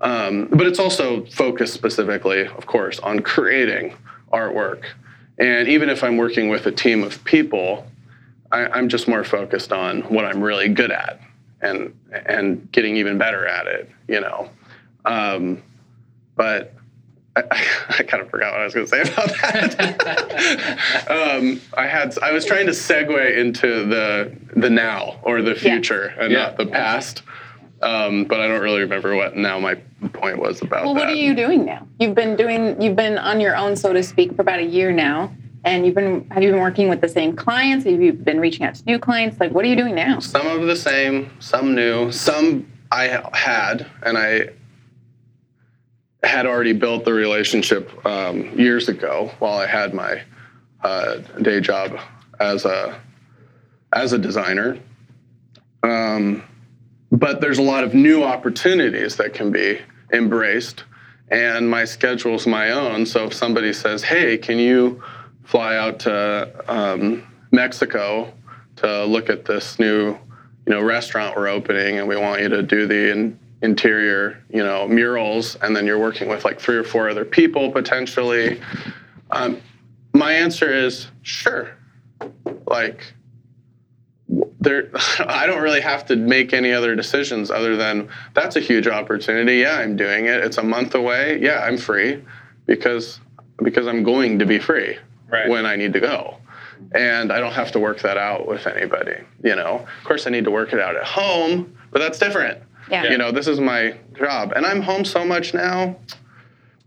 [0.00, 3.94] Um, but it's also focused specifically, of course, on creating
[4.32, 4.86] artwork.
[5.38, 7.86] And even if I'm working with a team of people,
[8.50, 11.20] I, I'm just more focused on what I'm really good at
[11.62, 11.94] and
[12.26, 14.48] and getting even better at it, you know.
[15.04, 15.62] Um,
[16.36, 16.74] but
[17.36, 17.42] I,
[17.88, 21.06] I kind of forgot what I was going to say about that.
[21.10, 26.14] um, I had I was trying to segue into the the now or the future
[26.18, 26.42] and Yeah.
[26.42, 27.22] not the past.
[27.82, 29.74] Um, but I don't really remember what now my
[30.12, 31.00] point was about Well, that.
[31.00, 31.86] what are you doing now?
[31.98, 34.92] You've been doing, you've been on your own, so to speak, for about a year
[34.92, 35.32] now.
[35.64, 37.84] And you've been, have you been working with the same clients?
[37.84, 39.38] Have you been reaching out to new clients?
[39.38, 40.18] Like, what are you doing now?
[40.20, 44.50] Some of the same, some new, some I had, and I
[46.22, 50.22] had already built the relationship um, years ago while I had my
[50.82, 51.98] uh, day job
[52.38, 53.00] as a
[53.92, 54.78] as a designer.
[55.82, 56.42] Um,
[57.10, 59.80] but there's a lot of new opportunities that can be
[60.12, 60.84] embraced,
[61.28, 63.06] and my schedule's my own.
[63.06, 65.02] So if somebody says, "Hey, can you
[65.50, 68.32] fly out to um, Mexico
[68.76, 70.18] to look at this new, you
[70.68, 74.86] know, restaurant we're opening, and we want you to do the in, interior, you know,
[74.86, 78.60] murals, and then you're working with like three or four other people potentially."
[79.32, 79.60] Um,
[80.14, 81.76] my answer is sure.
[82.68, 83.12] Like
[84.60, 84.88] there
[85.18, 89.56] I don't really have to make any other decisions other than that's a huge opportunity.
[89.56, 90.44] Yeah, I'm doing it.
[90.44, 91.40] It's a month away.
[91.42, 92.22] Yeah, I'm free
[92.66, 93.18] because
[93.64, 94.96] because I'm going to be free
[95.30, 95.48] Right.
[95.48, 96.36] when I need to go.
[96.92, 99.86] And I don't have to work that out with anybody, you know.
[99.98, 102.58] Of course I need to work it out at home, but that's different.
[102.90, 103.04] Yeah.
[103.04, 105.96] You know, this is my job and I'm home so much now.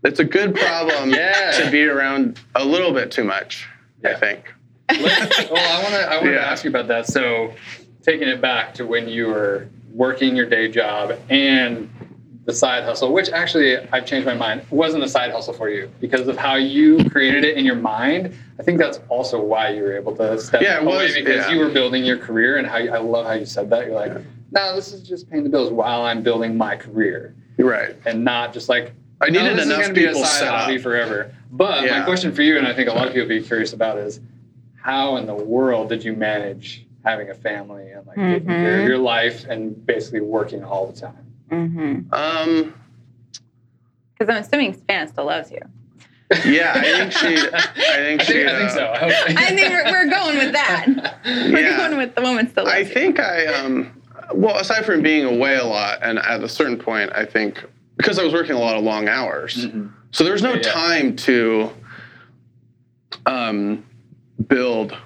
[0.02, 1.52] It's a good problem Yeah.
[1.52, 3.66] to be around a little bit too much,
[4.04, 4.52] I think.
[4.90, 6.40] Well, I want to I want to Yeah.
[6.50, 7.06] ask you about that.
[7.06, 7.54] So,
[8.02, 11.88] taking it back to when you were working your day job and
[12.44, 15.90] the side hustle, which actually I've changed my mind, wasn't a side hustle for you
[16.00, 18.34] because of how you created it in your mind.
[18.58, 21.46] I think that's also why you were able to step Yeah, it away was, because
[21.46, 21.52] yeah.
[21.52, 23.86] you were building your career and how you, I love how you said that.
[23.86, 24.12] You're like,
[24.52, 27.96] no, this is just paying the bills while I'm building my career You're right.
[28.04, 28.92] and not just like
[29.22, 30.82] I no, needed this enough is going to be a side set hobby up.
[30.82, 31.34] forever.
[31.50, 33.72] But my question for you, and I think a lot of people would be curious
[33.72, 34.20] about, is
[34.76, 38.84] how in the world did you manage having a family and like taking care of
[38.84, 38.88] Mhm.
[38.88, 41.16] your life and basically working all the time?
[41.54, 42.12] Mm-hmm.
[42.14, 42.74] Um,
[44.18, 45.60] Because I'm assuming Savannah still loves you.
[46.44, 47.26] Yeah, I think she.
[47.54, 48.32] I think I she.
[48.32, 48.90] think, I think so.
[48.92, 51.20] I hope I think we're, we're going with that.
[51.24, 51.76] We're Yeah.
[51.76, 52.84] going with the woman still loves I you.
[52.86, 54.00] think I um
[54.34, 57.62] well aside from being away a lot and at a certain point I think
[57.98, 59.66] because I was working a lot of long hours.
[60.10, 60.72] So there's no Yeah, yeah.
[60.72, 61.70] time to
[63.26, 63.84] um
[64.48, 64.96] build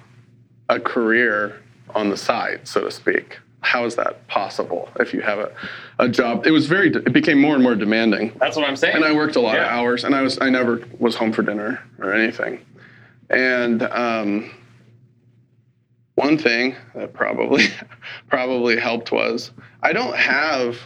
[0.69, 1.61] a career
[1.95, 3.39] on the side, so to speak.
[3.61, 5.51] How is that possible if you have a,
[5.99, 6.47] a job?
[6.47, 8.33] It was very it became more and more demanding.
[8.39, 8.95] That's what I'm saying.
[8.95, 11.43] And I worked a lot of hours and I was I never was home for
[11.43, 12.65] dinner or anything.
[13.29, 14.51] And um
[16.15, 17.65] one thing that probably
[18.29, 19.51] probably helped was
[19.83, 20.77] I don't have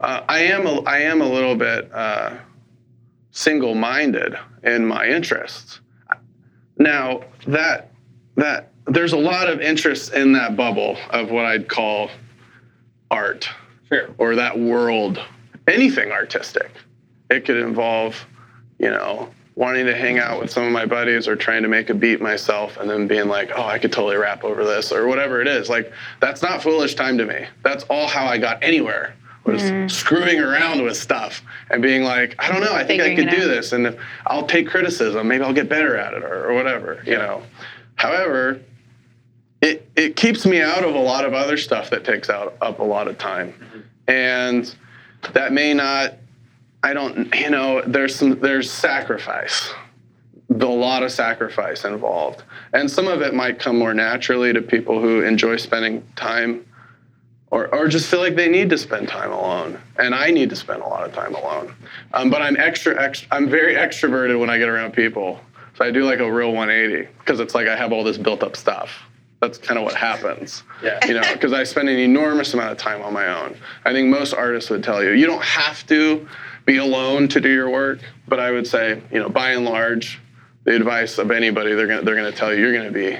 [0.00, 2.36] uh, I am a, I am a little bit uh,
[3.30, 5.80] single-minded in my interests.
[6.78, 7.92] Now that
[8.36, 12.10] that there's a lot of interest in that bubble of what I'd call
[13.10, 13.48] art
[13.88, 14.08] Sure.
[14.18, 15.20] or that world,
[15.68, 16.70] anything artistic.
[17.30, 18.26] It could involve,
[18.78, 21.88] you know, wanting to hang out with some of my buddies or trying to make
[21.88, 25.06] a beat myself and then being like, oh, I could totally rap over this or
[25.06, 25.68] whatever it is.
[25.68, 27.46] Like, that's not foolish time to me.
[27.62, 29.14] That's all how I got anywhere
[29.46, 33.30] was screwing around with stuff and being like, I don't know, I think I could
[33.30, 36.54] do this and if I'll take criticism, maybe I'll get better at it or, or
[36.54, 37.42] whatever, you know.
[37.94, 38.60] However,
[39.66, 42.78] it, it keeps me out of a lot of other stuff that takes out up
[42.78, 43.52] a lot of time.
[44.06, 44.72] And
[45.32, 46.14] that may not
[46.84, 49.72] i don't you know there's some there's sacrifice.
[50.48, 52.44] A lot of sacrifice involved.
[52.72, 56.64] And some of it might come more naturally to people who enjoy spending time
[57.50, 59.80] or, or just feel like they need to spend time alone.
[59.98, 61.74] And i need to spend a lot of time alone.
[62.14, 65.40] Um, but i'm extra, extra i'm very extroverted when i get around people.
[65.74, 68.44] So i do like a real 180 because it's like i have all this built
[68.44, 69.02] up stuff
[69.40, 70.62] that's kind of what happens.
[70.82, 71.04] Yeah.
[71.06, 73.56] you know because i spend an enormous amount of time on my own.
[73.84, 76.26] I think most artists would tell you you don't have to
[76.64, 80.20] be alone to do your work but i would say you know by and large
[80.64, 83.18] the advice of anybody they're going to they're to tell you you're to be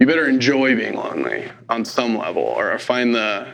[0.00, 3.46] you better enjoy being lonely on some level or find the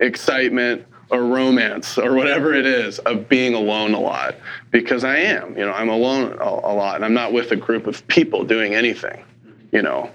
[0.00, 4.34] excitement or romance or whatever it is of being alone a lot.
[4.70, 7.56] Because i am you know i'm alone a, a lot and i'm not with a
[7.56, 9.24] group of people doing anything
[9.72, 10.10] you know?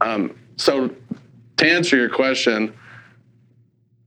[0.00, 0.90] Um, so
[1.56, 2.72] to answer your question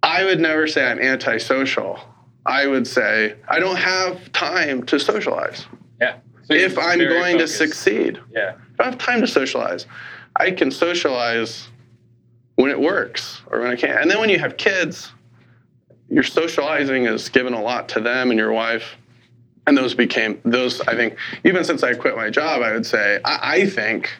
[0.03, 1.99] i would never say i'm antisocial
[2.45, 5.65] i would say i don't have time to socialize
[6.01, 6.17] Yeah.
[6.43, 8.53] So if i'm going to succeed Yeah.
[8.79, 9.87] I don't have time to socialize.
[10.35, 11.67] I can socialize
[12.55, 13.97] when it works or when I can.
[13.97, 15.11] And then when you have kids,
[16.09, 18.97] your socializing is given a lot to them and your wife.
[19.65, 20.79] And those became those.
[20.81, 24.11] I think even since I quit my job, I would say I, I think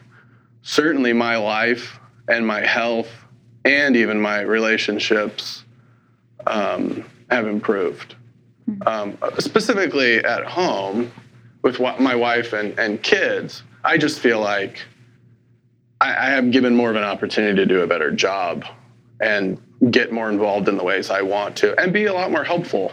[0.62, 3.08] certainly my life and my health
[3.64, 5.64] and even my relationships
[6.46, 8.14] um, have improved.
[8.86, 11.10] Um, specifically at home
[11.62, 14.82] with my wife and, and kids, I just feel like
[16.00, 18.64] I, I have given more of an opportunity to do a better job
[19.20, 19.60] and
[19.90, 22.92] get more involved in the ways I want to and be a lot more helpful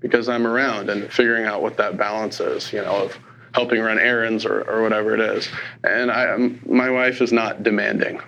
[0.00, 3.16] because I'm around and figuring out what that balance is, you know, of
[3.54, 5.48] helping run errands or, or whatever it is.
[5.84, 8.20] And I, my wife is not demanding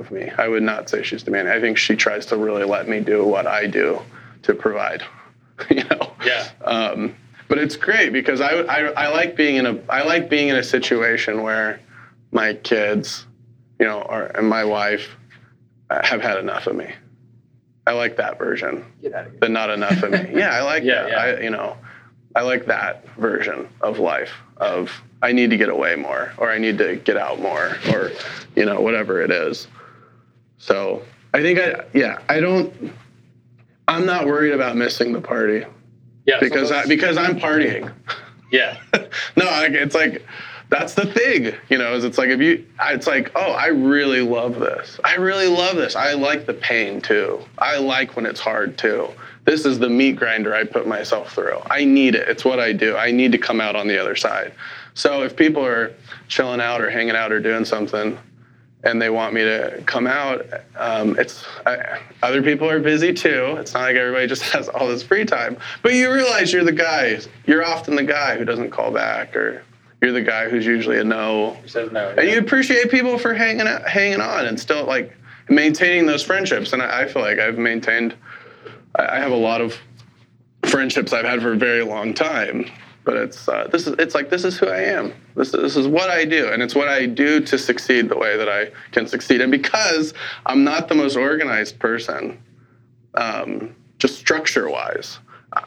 [0.00, 0.30] of me.
[0.36, 1.52] I would not say she's demanding.
[1.54, 4.00] I think she tries to really let me do what I do
[4.42, 5.02] to provide,
[5.70, 6.12] you know.
[6.24, 6.48] Yeah.
[6.64, 7.14] Um,
[7.48, 10.56] but it's great because I, I I like being in a I like being in
[10.56, 11.80] a situation where
[12.32, 13.26] my kids,
[13.78, 15.16] you know, or and my wife
[15.90, 16.92] uh, have had enough of me.
[17.86, 18.84] I like that version.
[19.02, 19.40] Get out of here.
[19.40, 20.30] The not enough of me.
[20.38, 21.10] Yeah, I like Yeah, that.
[21.10, 21.18] yeah.
[21.18, 21.76] I you know,
[22.36, 24.92] I like that version of life of
[25.22, 28.12] I need to get away more or I need to get out more or
[28.54, 29.66] you know whatever it is.
[30.60, 31.02] So
[31.34, 32.92] I think I yeah I don't.
[33.88, 35.64] I'm not worried about missing the party
[36.24, 36.38] Yeah.
[36.38, 37.92] so because I, because I'm partying.
[38.52, 38.78] yeah.
[39.36, 40.24] no, like, it's like
[40.68, 41.94] that's the thing, you know.
[41.94, 45.00] Is it's like if you, it's like, oh, I really love this.
[45.02, 45.96] I really love this.
[45.96, 47.40] I like the pain too.
[47.58, 49.08] I like when it's hard too.
[49.44, 51.58] This is the meat grinder I put myself through.
[51.68, 52.28] I need it.
[52.28, 52.96] It's what I do.
[52.96, 54.52] I need to come out on the other side.
[54.94, 55.92] So if people are
[56.28, 58.16] chilling out or hanging out or doing something,
[58.82, 60.46] and they want me to come out.
[60.76, 63.56] Um, it's I, other people are busy too.
[63.58, 65.56] It's not like everybody just has all this free time.
[65.82, 67.20] But you realize you're the guy.
[67.46, 69.62] You're often the guy who doesn't call back, or
[70.00, 71.58] you're the guy who's usually a no.
[71.62, 72.10] He says no.
[72.10, 75.16] And you appreciate people for hanging out, hanging on and still like
[75.48, 76.72] maintaining those friendships.
[76.72, 78.14] And I, I feel like I've maintained.
[78.94, 79.78] I, I have a lot of
[80.64, 82.70] friendships I've had for a very long time.
[83.10, 85.12] But it's uh, this is it's like this is who I am.
[85.34, 88.36] This this is what I do, and it's what I do to succeed the way
[88.36, 89.40] that I can succeed.
[89.40, 90.14] And because
[90.46, 92.40] I'm not the most organized person,
[93.16, 95.18] um, just structure wise,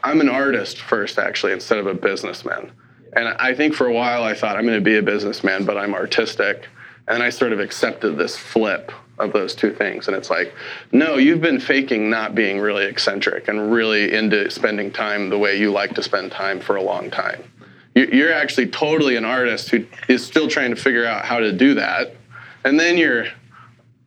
[0.02, 2.72] I'm an artist first, actually, instead of a businessman.
[3.12, 5.76] And I think for a while I thought I'm going to be a businessman, but
[5.76, 6.66] I'm artistic.
[7.08, 10.08] And I sort of accepted this flip of those two things.
[10.08, 10.52] And it's like,
[10.92, 15.58] no, you've been faking not being really eccentric and really into spending time the way
[15.58, 17.42] you like to spend time for a long time.
[17.94, 21.52] You- You're actually totally an artist who is still trying to figure out how to
[21.52, 22.14] do that.
[22.64, 23.26] And then you're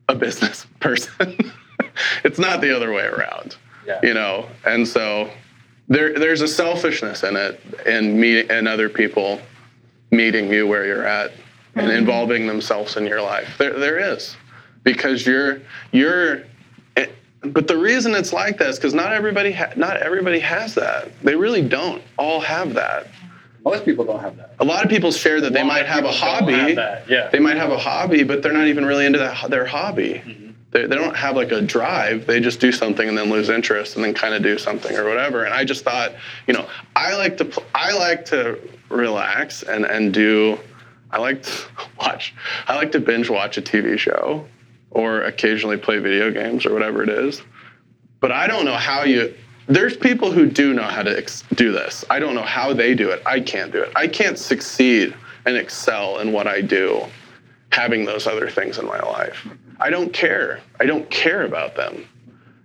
[0.09, 1.51] a business person.
[2.23, 3.55] it's not the other way around,
[3.85, 3.99] Yeah.
[4.03, 4.47] you know?
[4.65, 5.29] And so
[5.87, 9.39] there, there's a selfishness in it and me and other people
[10.11, 11.31] meeting you where you're at
[11.75, 11.97] and mm-hmm.
[11.97, 13.55] involving themselves in your life.
[13.57, 14.35] There, there is
[14.83, 15.61] because you're
[15.91, 16.43] you're.
[17.41, 21.11] But the reason it's like that is because not everybody ha- not everybody has that.
[21.21, 23.07] They really don't all have that.
[23.63, 24.55] Most people don't have that.
[24.59, 26.53] A lot of people share that they might have a hobby.
[26.53, 27.29] have yeah.
[27.29, 30.21] They might have a hobby, but they're not even really into that their hobby.
[30.25, 30.51] Mm-hmm.
[30.71, 32.25] They, they don't have like a drive.
[32.25, 35.05] They just do something and then lose interest and then kind of do something or
[35.05, 35.43] whatever.
[35.45, 36.13] And I just thought,
[36.47, 38.59] you know, I like to pl- I like to
[38.89, 40.57] relax and and do.
[41.11, 41.51] I like to
[41.99, 42.33] watch.
[42.67, 44.45] I like to binge watch a TV show
[44.91, 47.41] or occasionally play video games or whatever it is.
[48.19, 49.33] But I don't know how you.
[49.67, 52.05] There's people who do know how to ex- do this.
[52.09, 53.21] I don't know how they do it.
[53.25, 53.91] I can't do it.
[53.95, 55.13] I can't succeed
[55.45, 57.05] and excel in what I do
[57.71, 59.47] having those other things in my life.
[59.79, 60.61] I don't care.
[60.79, 62.07] I don't care about them.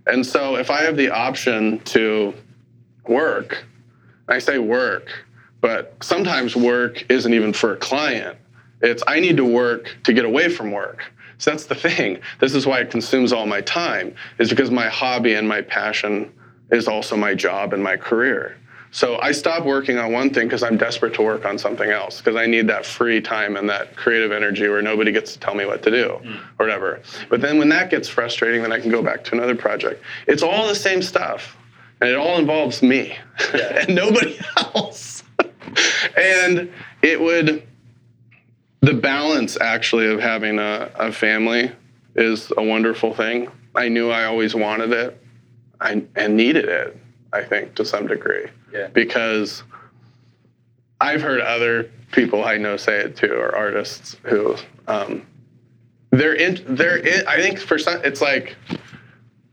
[0.07, 2.35] And so if I have the option to
[3.07, 3.65] work,
[4.29, 5.25] I say work,
[5.61, 8.39] but sometimes work isn't even for a client.
[8.81, 11.05] It's I need to work to get away from work.
[11.43, 12.21] So that's the thing.
[12.39, 16.33] This is why it consumes all my time, is because my hobby and my passion
[16.71, 18.57] is also my job and my career.
[18.93, 22.19] So I stop working on one thing because I'm desperate to work on something else
[22.19, 25.57] because I need that free time and that creative energy where nobody gets to tell
[25.57, 26.37] me what to do mm.
[26.61, 27.03] or whatever.
[27.29, 30.01] But then when that gets frustrating, then I can go back to another project.
[30.29, 31.57] It's all the same stuff
[32.01, 33.17] and it all involves me
[33.53, 35.25] and nobody else.
[36.17, 36.71] and
[37.03, 37.67] it would,
[38.83, 41.73] the balance actually of having a, a family
[42.15, 43.49] is a wonderful thing.
[43.75, 45.19] I knew I always wanted it
[45.81, 46.97] I, and needed it,
[47.33, 48.47] I think, to some degree.
[48.73, 48.89] Yeah.
[48.89, 49.63] Because
[51.01, 54.57] I've heard other people I know say it too, or artists who
[54.87, 55.27] um,
[56.11, 56.63] they're in.
[56.69, 57.27] They're in.
[57.27, 58.57] I think for some, it's like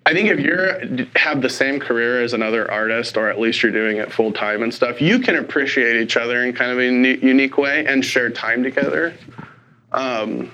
[0.05, 0.79] I think if you're
[1.15, 4.63] have the same career as another artist, or at least you're doing it full time
[4.63, 8.29] and stuff, you can appreciate each other in kind of a unique way and share
[8.29, 9.13] time together.
[9.91, 10.51] Um,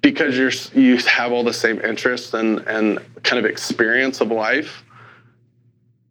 [0.00, 4.84] because you're you have all the same interests and and kind of experience of life.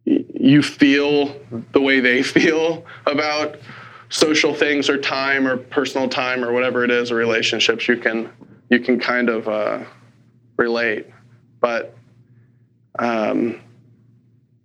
[0.04, 1.36] You feel
[1.72, 3.56] the way they feel about
[4.08, 7.88] social things or time or personal time or whatever it is or relationships.
[7.88, 8.30] You can
[8.70, 9.80] you can kind of uh,
[10.56, 11.06] relate,
[11.60, 11.96] but
[12.98, 13.60] um,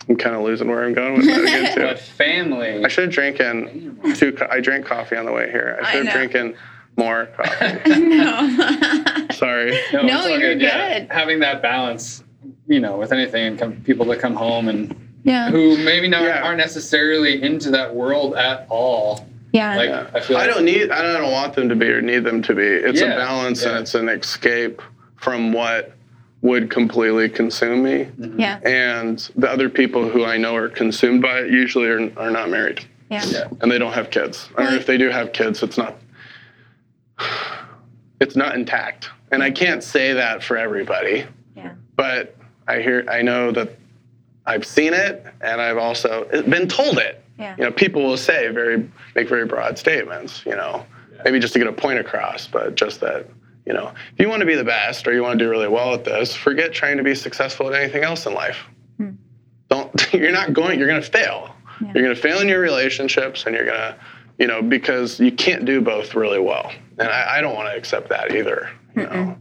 [0.10, 1.82] I'm kind of losing where I'm going with that again too.
[1.88, 2.84] But family.
[2.84, 4.32] I should have drinking two.
[4.34, 5.78] co- I drank coffee on the way here.
[5.82, 6.28] I I should have know.
[6.28, 6.56] drinking
[6.96, 8.00] more coffee.
[8.00, 9.28] no.
[9.34, 9.72] Sorry.
[9.94, 11.12] No, it's all you're Yeah, good.
[11.12, 12.24] having that balance,
[12.68, 15.50] you know, with anything, and come, people that come home and yeah.
[15.52, 16.42] who maybe not Yeah.
[16.42, 19.28] aren't necessarily into that world at all.
[19.52, 19.76] Yeah.
[19.76, 20.10] Like Yeah.
[20.14, 20.90] I feel I don't need.
[20.90, 22.64] I don't want them to be or need them to be.
[22.64, 24.82] It's Yeah, a balance and it's an escape
[25.18, 25.97] from what
[26.42, 28.06] would completely consume me.
[28.06, 28.40] Mm-hmm.
[28.40, 28.60] yeah.
[28.64, 32.50] And the other people who I know are consumed by it usually are, are not
[32.50, 33.24] married Yeah.
[33.26, 33.48] Yeah.
[33.62, 34.48] and they don't have kids.
[34.58, 35.96] Or Well, if they do have kids, it's not.
[38.20, 41.26] It's not intact, and I can't say that for everybody.
[41.56, 41.74] Yeah.
[41.96, 42.36] but
[42.68, 43.78] I hear I know that
[44.48, 47.24] I've seen it and I've also eh, been told it.
[47.38, 47.56] Yeah.
[47.60, 50.84] You know, people will say very make very broad statements, you know,
[51.26, 53.28] maybe just to get a point across, but just that,
[53.68, 55.68] you know, if you want to be the best or you want to do really
[55.68, 58.64] well at this, forget trying to be successful at anything else in life.
[59.70, 61.54] Don't you're not going you're going to fail.
[61.82, 61.92] Yeah.
[61.94, 63.96] You're going to fail in your relationships and you're going to,
[64.40, 66.72] you know, because you can't do both really well.
[66.98, 69.38] And I, I don't want to accept that either, you know.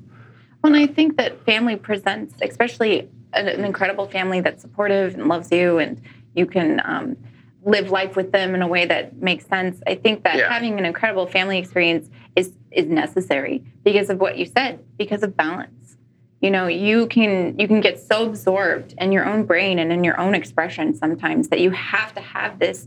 [0.62, 5.28] Well, and I think that family presents, especially an, an incredible family that's supportive and
[5.28, 6.02] loves you, and
[6.34, 7.16] you can um,
[7.64, 9.80] live life with them in a way that makes sense.
[9.86, 10.52] I think that Yeah.
[10.52, 15.36] having an incredible family experience is is necessary because of what you said, because of
[15.36, 15.96] balance.
[16.42, 20.04] You know, you can you can get so absorbed in your own brain and in
[20.04, 22.86] your own expression sometimes that you have to have this.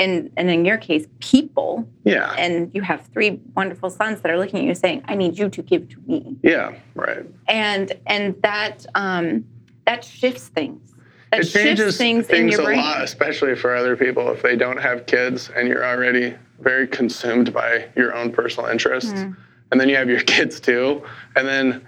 [0.00, 2.32] And, and in your case, people, Yeah.
[2.38, 5.48] and you have three wonderful sons that are looking at you saying, "I need you
[5.48, 7.26] to give to me." Yeah, right.
[7.48, 9.44] and and that um
[9.86, 10.94] that shifts things
[11.32, 14.40] that it changes shifts things, in your a brain lot, especially for other people if
[14.40, 19.32] they don't have kids and you're already very consumed by your own personal interests, Mm-hmm.
[19.70, 21.02] and then you have your kids too,
[21.36, 21.86] and then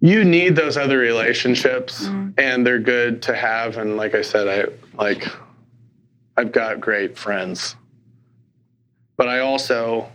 [0.00, 2.30] you need those other relationships, Mm-hmm.
[2.38, 3.76] and they're good to have.
[3.76, 5.26] And like I said, I like
[6.36, 7.76] I've got great friends
[9.16, 10.08] but I also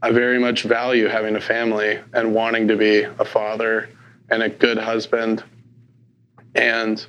[0.00, 3.88] I very much value having a family and wanting to be a father
[4.30, 5.42] and a good husband.
[6.54, 7.04] And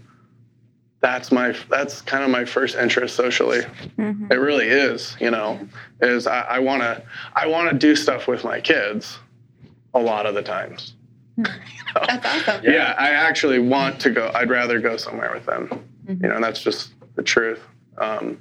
[0.99, 3.61] that's my that's kind of my first interest socially.
[3.97, 4.31] Mhm.
[4.31, 5.59] It really is, you know,
[6.01, 7.03] is I, I wanna
[7.35, 9.19] I wanna do stuff with my kids
[9.93, 10.93] a lot of the times.
[11.93, 12.63] That's awesome.
[12.63, 12.95] Yeah.
[12.97, 14.31] I actually want to go.
[14.33, 15.69] I'd rather go somewhere with them.
[16.07, 17.61] You know, and that's just the truth.
[17.97, 18.39] Um,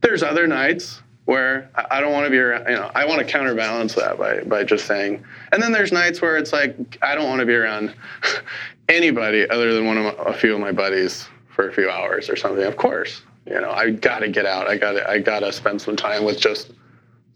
[0.00, 2.66] there's other nights where I I don't want to be around.
[2.68, 5.22] You know, I want to counterbalance that by by just saying.
[5.52, 7.94] And then there's nights where it's like I don't want to be around
[8.88, 11.28] anybody other than one of my, a few of my buddies
[11.60, 12.64] for a few hours or something.
[12.64, 14.66] Of course, you know, I got to get out.
[14.66, 16.70] I got to I got to spend some time with just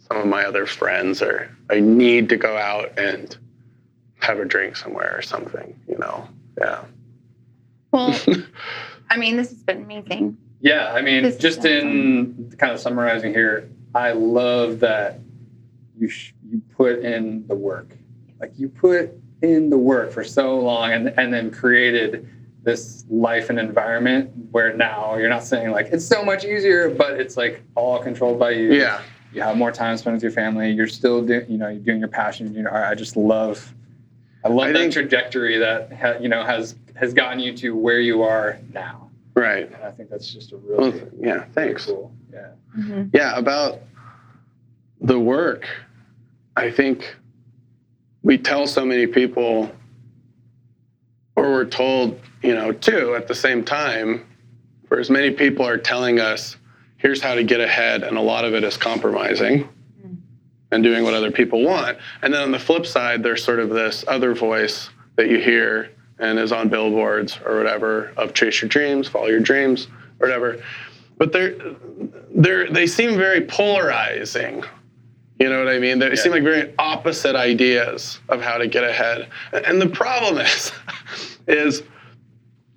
[0.09, 3.37] some of my other friends, or I need to go out and
[4.21, 5.79] have a drink somewhere or something.
[5.87, 6.27] You know,
[6.59, 6.85] yeah.
[7.91, 8.19] Well,
[9.11, 10.39] I mean, this has been amazing.
[10.63, 15.21] Yeah, I mean, This just in kind of summarizing here, I love that
[15.99, 17.95] you sh- you put in the work.
[18.41, 19.13] Like you put
[19.43, 22.27] in the work for so long, and and then created
[22.65, 27.21] this life and environment where now you're not saying like it's so much easier, but
[27.21, 28.73] it's like all controlled by you.
[28.73, 29.03] Yeah.
[29.33, 30.71] You have more time spent with your family.
[30.71, 32.55] You're still doing, you know, you're doing your passion.
[32.55, 33.75] You know, I just love,
[34.45, 37.75] I love I that think- trajectory that ha, you know has has gotten you to
[37.77, 39.11] where you are now.
[39.35, 39.67] Right.
[39.67, 41.45] And I think that's just a Well, really yeah.
[41.53, 41.87] Thanks.
[41.87, 42.13] cool.
[42.33, 42.51] Yeah.
[42.79, 43.03] Mm-hmm.
[43.13, 43.81] Yeah, about
[45.01, 45.67] the work,
[46.57, 47.17] I think
[48.23, 49.71] we tell so many people,
[51.45, 54.27] or we're told, you know, too, at the same time,
[54.89, 56.57] for as many people are telling us,
[56.97, 59.69] here's how to get ahead, and a lot of it is compromising
[60.71, 61.99] and doing what other people want.
[62.23, 65.91] And then on the flip side, there's sort of this other voice that you hear
[66.19, 69.89] and is on billboards or whatever of chase your dreams, follow your dreams,
[70.21, 70.63] or whatever.
[71.19, 71.57] But they're
[72.35, 74.65] they're they seem very polarizing.
[75.39, 75.99] You know what I mean?
[75.99, 79.29] They seem like very opposite ideas of how to get ahead.
[79.53, 80.73] And the problem is,
[81.47, 81.83] is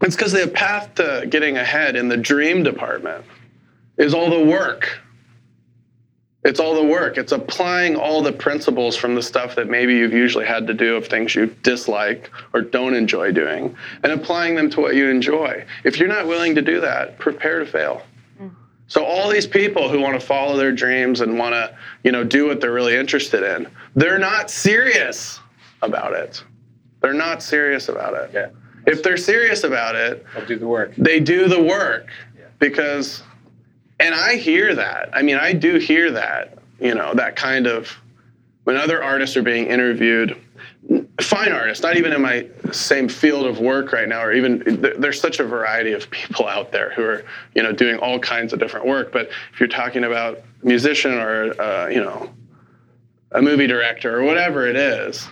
[0.02, 3.26] it's because the path to getting ahead in the dream department
[3.98, 5.00] is all the work.
[6.44, 7.18] It's all the work.
[7.18, 10.96] It's applying all the principles from the stuff that maybe you've usually had to do
[10.96, 15.66] of things you dislike or don't enjoy doing and applying them to what you enjoy.
[15.84, 18.04] If you're not willing to do that, prepare to fail.
[18.40, 18.52] Mm.
[18.88, 22.24] So all these people who want to follow their dreams and want to, you know,
[22.24, 25.42] do what they're really interested in, they're not serious
[25.82, 26.44] about it.
[27.08, 28.32] They're not serious about it.
[28.34, 28.50] Yeah.
[28.86, 30.94] If they're serious about it, I'll do the work.
[30.98, 32.08] they do the work
[32.60, 33.24] because
[34.00, 37.96] and i hear that i mean i do hear that you know that kind of
[38.66, 40.36] when other artists are being interviewed
[41.22, 44.64] fine artists not even in my same field of work right now or even
[44.98, 47.24] there's such a variety of people out there who are
[47.56, 51.60] you know doing all kinds of different work but if you're talking about musician or
[51.62, 52.30] uh, you know
[53.34, 55.28] a movie director or whatever it is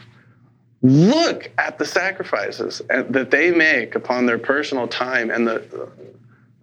[0.81, 5.89] look at the sacrifices that they make upon their personal time and the,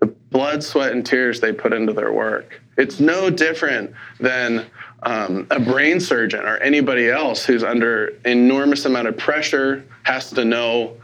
[0.00, 2.60] the blood, sweat, and tears they put into their work.
[2.76, 4.66] It's no different than
[5.02, 10.44] um, a brain surgeon or anybody else who's under enormous amount of pressure, has to
[10.44, 10.96] know,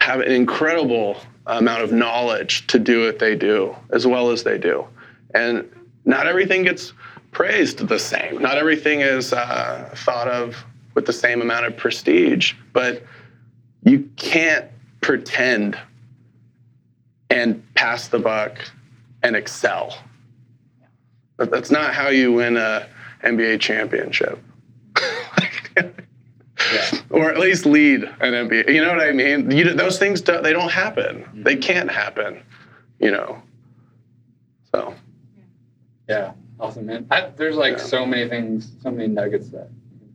[0.00, 4.58] have an incredible amount of knowledge to do what they do as well as they
[4.58, 4.86] do.
[5.34, 5.68] And
[6.04, 6.92] not everything gets
[7.30, 8.40] praised the same.
[8.40, 10.64] Not everything is uh, thought of
[10.94, 13.02] with the same amount of prestige, but
[13.84, 14.66] you can't
[15.00, 15.78] pretend
[17.30, 18.58] and pass the buck
[19.22, 19.98] and excel.
[21.36, 22.88] But that's not how you win a
[23.24, 24.38] NBA championship.
[27.10, 28.72] Or at least lead an NBA.
[28.72, 29.50] You know what I mean?
[29.50, 31.16] You, those things don't, they don't happen.
[31.22, 31.42] Mm-hmm.
[31.42, 32.40] They can't happen.
[33.00, 33.42] You know.
[34.72, 34.94] So
[36.08, 37.06] Yeah, awesome, man.
[37.10, 37.84] I, there's like Yeah.
[37.84, 39.68] so many things, so many nuggets that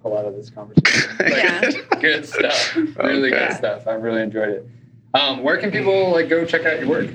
[0.08, 1.16] you lot of this conversation.
[1.20, 1.72] Like, Yeah.
[1.99, 2.76] good stuff.
[2.76, 3.47] Really Okay.
[3.47, 3.88] good stuff.
[3.88, 4.68] I really enjoyed it.
[5.14, 7.10] Um, where can people like go check out your work?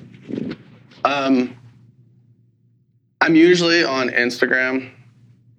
[1.04, 1.56] Um,
[3.20, 4.90] I'm usually on Instagram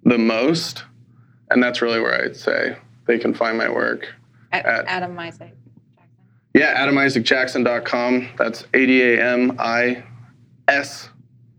[0.04, 0.84] the most,
[1.50, 2.76] and that's really where I'd say
[3.06, 4.12] they can find my work.
[4.52, 5.54] At, At- Adam Isaac.
[6.54, 8.28] Yeah, AdamIsaacJackson.com.
[8.38, 10.04] That's A D A M I
[10.68, 11.08] S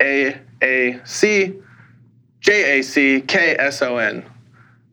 [0.02, 1.54] A A C
[2.40, 4.24] J A C K S O N.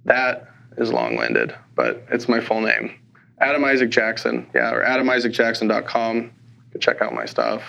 [0.05, 2.95] That is long winded, but it's my full name.
[3.41, 4.47] Adam Isaac Jackson.
[4.55, 6.17] Yeah, or AdamIsaacJackson.com.
[6.17, 6.31] You
[6.73, 7.63] can check out my stuff,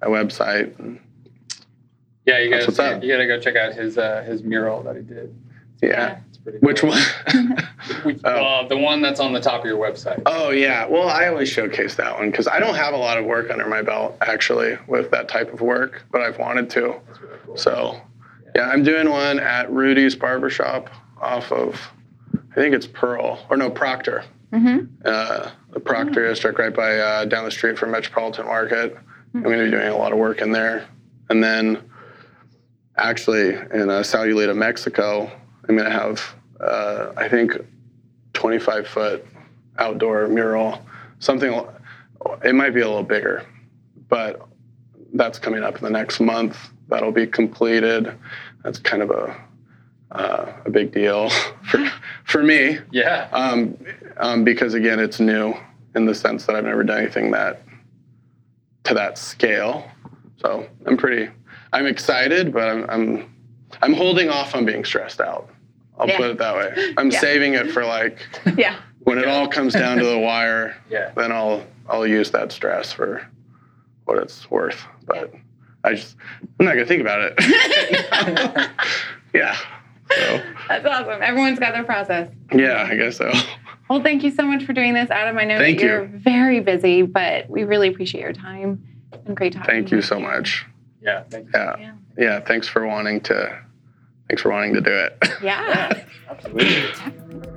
[0.00, 0.98] my website.
[2.26, 3.02] Yeah, you That's guys, what's up.
[3.02, 5.34] you gotta go check out his uh, his mural that he did.
[5.82, 6.20] Yeah.
[6.28, 6.58] It's pretty.
[6.58, 6.90] Which cool.
[6.90, 7.00] one?
[8.04, 8.30] Which- Oh.
[8.30, 10.22] uh, the one that's on the top of your website.
[10.26, 10.86] Oh yeah.
[10.86, 13.66] Well, I always showcase that one because I don't have a lot of work under
[13.66, 17.00] my belt actually with that type of work, but I've wanted to.
[17.06, 17.56] That's really cool.
[17.56, 18.00] So,
[18.54, 20.90] Yeah, I'm doing one at Rudy's Barbershop
[21.20, 21.80] off of,
[22.50, 24.24] I think it's Pearl or no Proctor.
[24.52, 24.86] Mm-hmm.
[25.04, 28.96] Uh, the Proctor district right by uh, down the street from Metropolitan Market.
[29.34, 30.88] I'm going to be doing a lot of work in there,
[31.28, 31.88] and then
[32.96, 35.30] actually in uh, Sayulita, Mexico,
[35.68, 36.20] I'm going to have
[36.60, 37.52] uh, I think
[38.32, 39.26] 25 foot
[39.78, 40.84] outdoor mural,
[41.20, 41.64] something.
[42.44, 43.46] It might be a little bigger,
[44.08, 44.46] but
[45.14, 46.70] that's coming up in the next month.
[46.88, 48.12] That'll be completed.
[48.64, 49.40] That's kind of a
[50.12, 51.30] uh, a big deal
[51.70, 51.90] for
[52.24, 52.78] for me.
[52.90, 53.28] Yeah.
[53.32, 53.76] Um,
[54.16, 55.54] um, because again, it's new
[55.94, 57.62] in the sense that I've never done anything that
[58.84, 59.90] to that scale.
[60.38, 61.30] So I'm pretty,
[61.72, 63.34] I'm excited, but I'm I'm,
[63.82, 65.48] I'm holding off on being stressed out.
[65.98, 66.16] I'll Yeah.
[66.16, 66.94] put it that way.
[66.98, 67.20] I'm Yeah.
[67.20, 68.76] saving it for like Yeah.
[69.00, 70.76] when it all comes down to the wire.
[70.90, 71.12] Yeah.
[71.16, 73.26] Then I'll I'll use that stress for
[74.06, 74.82] what it's worth.
[75.06, 75.32] But
[75.84, 76.16] I just
[76.58, 78.70] I'm not gonna think about it.
[79.34, 79.56] yeah.
[80.16, 81.22] So That's awesome.
[81.22, 82.30] Everyone's got their process.
[82.52, 83.32] yeah, I guess so.
[83.88, 85.36] Well, thank you so much for doing this, Adam.
[85.38, 86.18] I know Thank that you're you.
[86.18, 88.84] very busy, but we really appreciate your time.
[89.12, 89.66] It's been great talking.
[89.68, 90.64] Thank you with so much.
[91.02, 91.24] Yeah.
[91.24, 91.52] Thank you.
[91.54, 91.76] Yeah.
[91.78, 91.92] Yeah.
[92.16, 92.40] Yeah.
[92.40, 93.58] Thanks for wanting to
[94.28, 95.18] thanks for wanting to do it.
[95.42, 96.04] Yeah.
[96.30, 97.56] Absolutely.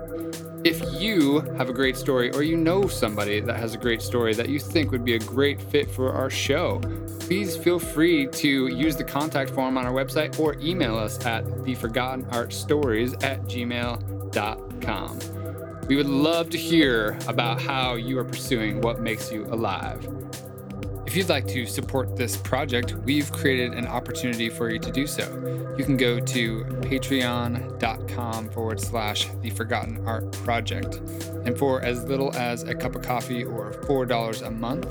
[0.66, 4.34] If you have a great story or you know somebody that has a great story
[4.34, 6.82] that you think would be a great fit for our show,
[7.22, 11.46] please feel free to use the contact form on our website or email us at
[11.46, 15.20] theforgottenartstories at gmail.com.
[15.88, 20.06] We would love to hear about how you are pursuing what makes you alive.
[21.10, 25.08] If you'd like to support this project, we've created an opportunity for you to do
[25.08, 25.24] so.
[25.76, 30.98] You can go to patreon.com forward slash the Forgotten Art Project.
[31.46, 34.88] And for as little as a cup of coffee or $4 a month,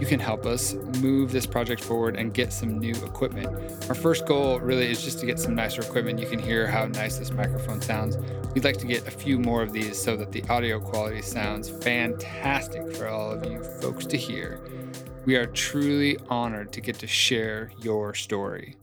[0.00, 3.46] you can help us move this project forward and get some new equipment.
[3.88, 6.18] Our first goal really is just to get some nicer equipment.
[6.18, 8.18] You can hear how nice this microphone sounds.
[8.54, 11.68] We'd like to get a few more of these so that the audio quality sounds
[11.68, 14.58] fantastic for all of you folks to hear.
[15.26, 18.79] We are truly honored to get to share your story.